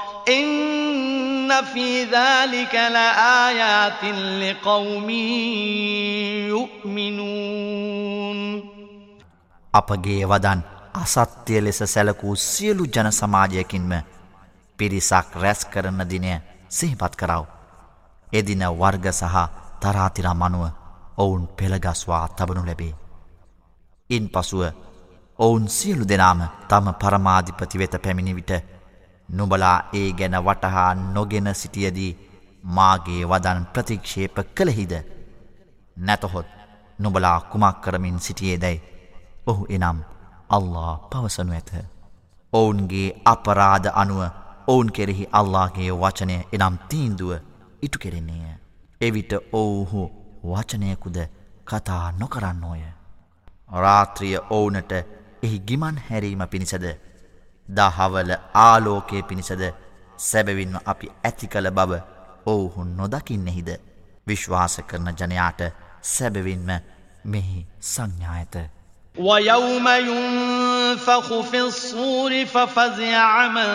إن 0.28 1.64
في 1.64 2.04
ذلك 2.04 2.74
لآيات 2.74 4.04
لقوم 4.42 5.10
يؤمنون 6.50 8.40
අපගේ 9.74 10.24
වදන් 10.24 10.60
අසත්‍යය 10.94 11.60
ලෙස 11.60 11.80
සැලකූ 11.86 12.34
සියලු 12.36 12.84
ජන 12.86 13.12
සමාජයකින්ම 13.12 13.92
පිරිසක් 14.78 15.28
රැස් 15.34 15.60
කරන 15.66 16.00
දිනය 16.10 16.32
සිහිපත් 16.70 17.14
කරව. 17.16 17.44
එදින 18.32 18.62
වර්ග 18.72 19.06
සහ 19.12 19.36
තරාතිරා 19.80 20.34
මනුව 20.34 20.64
ඔවුන් 21.18 21.44
පෙළගස්වා 21.48 22.28
තබනු 22.28 22.62
ලැබේ. 22.66 22.94
ඉන් 24.10 24.24
පසුව 24.28 24.62
ඔවුන් 25.38 25.68
සියලු 25.68 26.04
දෙනාම 26.04 26.40
තම 26.68 26.86
පරමාධිපති 26.94 27.78
වෙත 27.78 27.94
පැමිණි 28.04 28.34
විට 28.34 28.52
නුබලා 29.31 29.77
ඒ 29.93 30.09
ගැන 30.13 30.35
වටහා 30.39 30.89
නොගෙන 31.13 31.55
සිටියදී 31.55 32.11
මාගේ 32.63 33.21
වදන් 33.25 33.65
ප්‍රතික්ෂේප 33.73 34.37
කළෙහිද. 34.55 34.93
නැතහොත් 35.97 36.47
නුබලා 36.99 37.37
කුමක් 37.41 37.81
කරමින් 37.81 38.19
සිටියේ 38.19 38.57
දැයි 38.57 38.83
ඔහු 39.47 39.65
එනම් 39.69 39.99
අල්له 40.49 40.99
පවසනු 41.09 41.53
ඇත. 41.53 41.71
ඔවුන්ගේ 42.53 43.07
අපරාධ 43.25 43.87
අනුව 43.95 44.21
ඔවුන් 44.67 44.89
කෙරෙහි 44.89 45.25
අල්ලාගේ 45.31 45.91
වචනය 45.93 46.35
එනම් 46.53 46.75
තීන්දුව 46.89 47.31
ඉටු 47.81 47.99
කෙරෙන්නේය. 47.99 48.55
එවිට 49.01 49.31
ඔවුහු 49.53 50.01
වචනයකුද 50.45 51.17
කතා 51.65 52.05
නොකරන්නෝය. 52.13 52.83
රාත්‍රිය 53.75 54.37
ඔවුනට 54.49 54.91
එහි 55.43 55.57
ගිමන් 55.61 55.97
හැරීම 56.07 56.43
පිණිසද 56.47 56.85
දහවල 57.70 58.30
ආලෝකය 58.56 59.22
පිණිසද 59.22 59.62
සැබවින්ම 60.18 60.78
අපි 60.84 61.10
ඇති 61.24 61.46
කළ 61.48 61.70
බව 61.70 62.00
ඔවුහු 62.46 62.84
නොදකින්නෙහිද 62.92 63.70
විශ්වාස 64.26 64.78
කරන 64.88 65.08
ජනයාට 65.14 65.60
සැබවින්ම 66.04 66.70
මෙහි 67.26 67.66
සංඥායත 67.82 68.56
ويوم 69.16 69.88
ينفخ 69.88 71.40
في 71.40 71.60
الصور 71.60 72.44
ففزع 72.46 73.48
من 73.48 73.70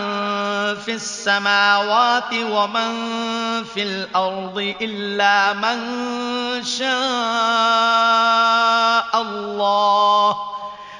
في 0.75 0.93
السماوات 0.93 2.33
ومن 2.33 2.91
في 3.65 3.83
الأرض 3.83 4.75
إلا 4.81 5.53
من 5.55 5.79
شاء 6.63 6.91
الله 9.15 10.35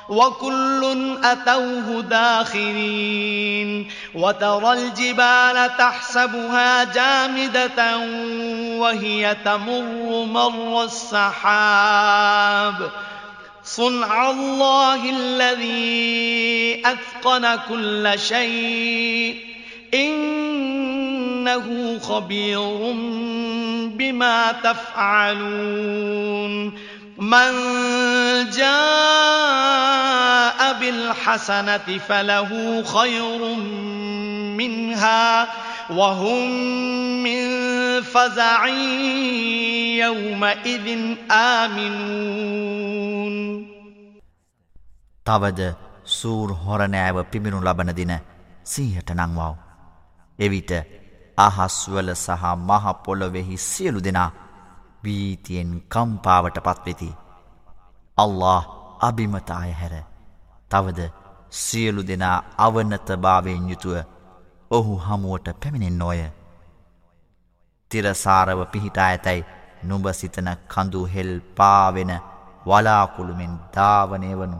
وكل 0.09 1.16
أتوه 1.24 2.02
داخرين 2.02 3.88
وترى 4.14 4.72
الجبال 4.72 5.76
تحسبها 5.78 6.84
جامدة 6.84 7.98
وهي 8.78 9.36
تمر 9.44 10.24
مر 10.24 10.84
السحاب. 10.84 12.90
صنع 13.64 14.30
الله 14.30 15.11
الذي 15.11 16.82
أتقن 16.86 17.59
كل 17.68 18.18
شيء. 18.18 19.36
إنه 19.94 21.98
خبير 21.98 22.92
بما 23.98 24.52
تفعلون. 24.52 26.16
من 27.17 27.51
جاء 28.49 28.80
بالحسنة 30.80 31.97
فله 32.07 32.84
خير 32.84 33.55
منها 34.57 35.47
وهم 35.89 36.51
من 37.24 37.41
فزع 38.01 38.67
يومئذ 39.97 41.15
آمنون 41.32 43.01
තවද 45.26 45.74
සූර් 46.05 46.53
හොරනෑව 46.53 47.22
පිමිණු 47.22 47.61
ලබන 47.61 47.95
දින 47.95 48.19
සීහට 48.65 49.11
නංවව්. 49.11 49.55
එවිට 50.39 50.72
අහස්වල 51.38 52.13
සහ 52.13 52.43
මහපොළොවෙහි 52.55 53.57
සියලු 53.57 54.03
දෙනා 54.03 54.32
වීතියෙන් 55.07 55.72
කම්පාවට 55.88 56.59
පත්වෙති. 56.61 57.11
අල්له 58.18 58.62
අභිමතාය 59.00 59.72
හැර 59.72 59.94
තවද 60.70 61.11
සියලු 61.52 62.02
දෙනා 62.07 62.38
අවනතභාවයෙන් 62.59 63.68
යුතුව 63.70 63.96
ඔහු 64.70 64.94
හමුවට 64.98 65.48
පැමිණෙන් 65.61 65.98
නොය. 65.98 66.20
තිරසාරව 67.90 68.61
පිහිටා 68.72 69.07
ඇතැයි 69.07 69.46
නුඹ 69.84 70.07
සිතන 70.12 70.48
කඳු 70.68 71.02
හෙල් 71.07 71.32
පාවෙන 71.57 72.12
වලාකුළුමෙන් 72.66 73.54
ධාවනය 73.74 74.30
වනු 74.34 74.59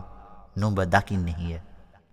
නුඹ 0.55 0.79
දකින්නෙහිය. 0.93 1.59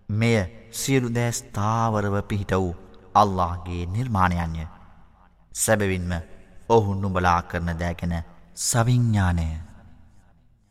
මෙය 0.09 0.37
සියලු 0.71 1.09
දෑස් 1.15 1.39
ථාවරව 1.53 2.15
පිහිට 2.21 2.53
වූ 2.53 2.75
අල්ලාගේ 3.15 3.83
නිර්මාණයන්ය. 3.87 4.67
සැබවින්ම 5.55 6.11
ඔහු 6.68 6.94
නුඹලා 6.94 7.40
කරන 7.42 7.70
දෑගෙන 7.80 8.14
සවිඤ්ඥානය 8.60 9.48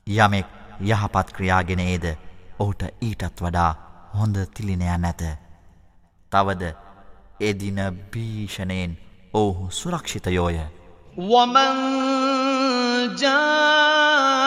යමෙක් 0.08 0.48
යහපත් 0.82 1.28
ක්‍රියාගෙන 1.36 1.82
ඒද 1.82 2.06
ඔහුට 2.60 2.84
ඊටත් 3.02 3.42
වඩා 3.42 3.72
හොඳ 4.14 4.36
තිලිනය 4.56 4.98
නැත 4.98 5.24
තවද 6.32 6.74
එදින 7.42 7.80
භීෂණයෙන් 8.12 8.98
ඔහු 9.34 9.72
සුරක්ෂිතයෝය 9.72 10.60
ومن 11.18 11.72
جاء 13.16 14.40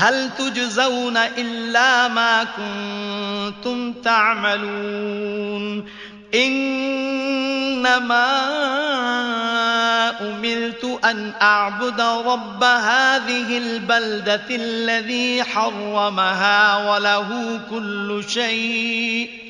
هل 0.00 0.30
تجزون 0.38 1.16
إلا 1.16 2.08
ما 2.08 2.44
كنتم 2.44 3.92
تعملون؟ 3.92 5.84
إنما 6.34 7.90
أمرت 10.20 10.98
أن 11.04 11.32
أعبد 11.42 12.00
رب 12.00 12.64
هذه 12.64 13.58
البلدة 13.58 14.46
الذي 14.50 15.44
حرمها 15.44 16.90
وله 16.90 17.60
كل 17.70 18.24
شيء. 18.28 19.49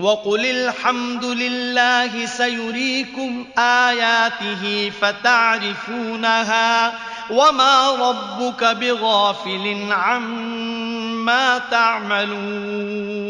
وقل 0.00 0.46
الحمد 0.46 1.24
لله 1.24 2.26
سيريكم 2.26 3.44
آياته 3.58 4.90
فتعرفونها 5.00 6.92
وما 7.30 7.90
ربك 7.90 8.64
بغافل 8.64 9.92
عما 9.92 11.58
تعملون 11.70 13.26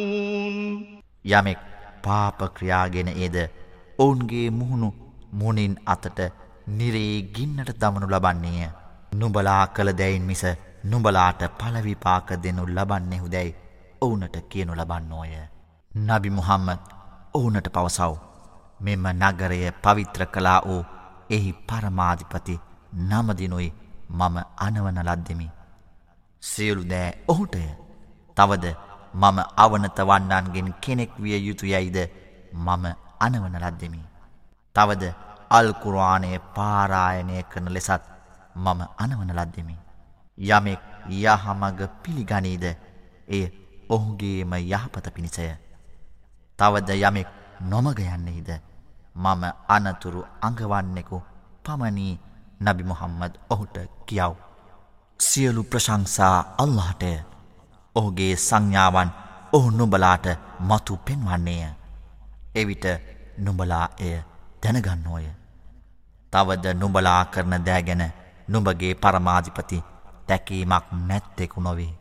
යමෙක් 1.25 1.59
පාප 2.03 2.55
ක්‍රියාගෙන 2.55 3.09
ඒද 3.09 3.37
ඔවුන්ගේ 3.99 4.51
මුහුණු 4.51 4.93
මුණින් 5.33 5.77
අතට 5.87 6.47
නිරේ 6.69 7.23
ගින්නට 7.35 7.81
දමනු 7.81 8.07
ලබන්නේය. 8.11 8.69
නුබලා 9.15 9.67
කළ 9.67 9.93
දැයින් 9.99 10.23
මිස 10.23 10.43
නුබලාට 10.85 11.43
පලවිපාක 11.59 12.29
දෙනු 12.43 12.67
ලබන්නෙහු 12.69 13.31
දැයි 13.31 13.55
ඔවුනට 14.03 14.37
කියනු 14.49 14.75
ලබන්නෝය. 14.75 15.50
නබි 15.92 16.30
මුහම්මද 16.30 16.80
ඔවුනට 17.34 17.68
පවසව්. 17.68 18.14
මෙම 18.80 19.04
නගරය 19.14 19.72
පවිත්‍ර 19.74 20.26
කලා 20.26 20.62
වූ 20.62 20.84
එහි 21.30 21.52
පරමාධිපති 21.54 22.60
නමදිනුයි 23.02 23.74
මම 24.10 24.38
අනවන 24.58 25.00
ලද්දෙමි. 25.00 25.48
සියලු 26.44 26.84
දෑ 26.84 27.12
ඔහුටය. 27.28 27.64
තවද 28.38 28.66
මම 29.14 29.38
අවනත 29.58 29.98
වන්නන්ගෙන් 30.02 30.74
කෙනෙක් 30.76 31.12
විය 31.18 31.38
යුතු 31.40 31.66
යයිද 31.66 31.98
මම 32.54 32.86
අනවන 33.20 33.56
ලද්දෙමි. 33.58 34.02
තවද 34.76 35.04
අල්කුරවානය 35.50 36.40
පාරායනය 36.56 37.44
කරන 37.44 37.68
ලෙසත් 37.70 38.04
මම 38.56 38.80
අනවන 38.98 39.32
ලද්දෙමි. 39.32 39.76
යමෙක් 40.38 40.82
යහමග 41.10 41.80
පිළිගනීද 42.04 42.64
එය 43.28 43.44
ඔහුගේම 43.90 44.54
යහපත 44.54 45.14
පිණිසය. 45.14 45.71
තවද 46.62 46.90
යමෙක් 47.00 47.30
නොමගයන්නෙහිද 47.62 48.50
මම 49.16 49.44
අනතුරු 49.68 50.22
අඟවන්නෙකු 50.42 51.18
පමණී 51.66 52.20
නබි 52.62 52.84
මොහම්මද 52.84 53.34
ඔහුට 53.50 53.78
කියව්. 54.06 54.34
සියලු 55.20 55.64
ප්‍රශංසා 55.64 56.38
අල්لهටය 56.58 57.14
ඔහුගේ 57.96 58.36
සංඥාවන් 58.38 59.10
ඔහු 59.54 59.70
නුබලාට 59.72 60.26
මතු 60.62 60.98
පෙන්වන්නේය. 60.98 61.64
එවිට 62.56 62.86
නුබලා 63.38 63.88
එය 64.00 64.16
දැනගන්නෝය. 64.64 65.26
තවද 66.34 66.66
නුබලා 66.74 67.22
කරන 67.26 67.66
දෑගැන 67.66 68.04
නුඹගේ 68.48 68.94
පරමාධිපති 68.96 69.84
තැකීමක් 70.28 70.86
නැත්තෙකු 71.00 71.62
නොවේ. 71.62 72.01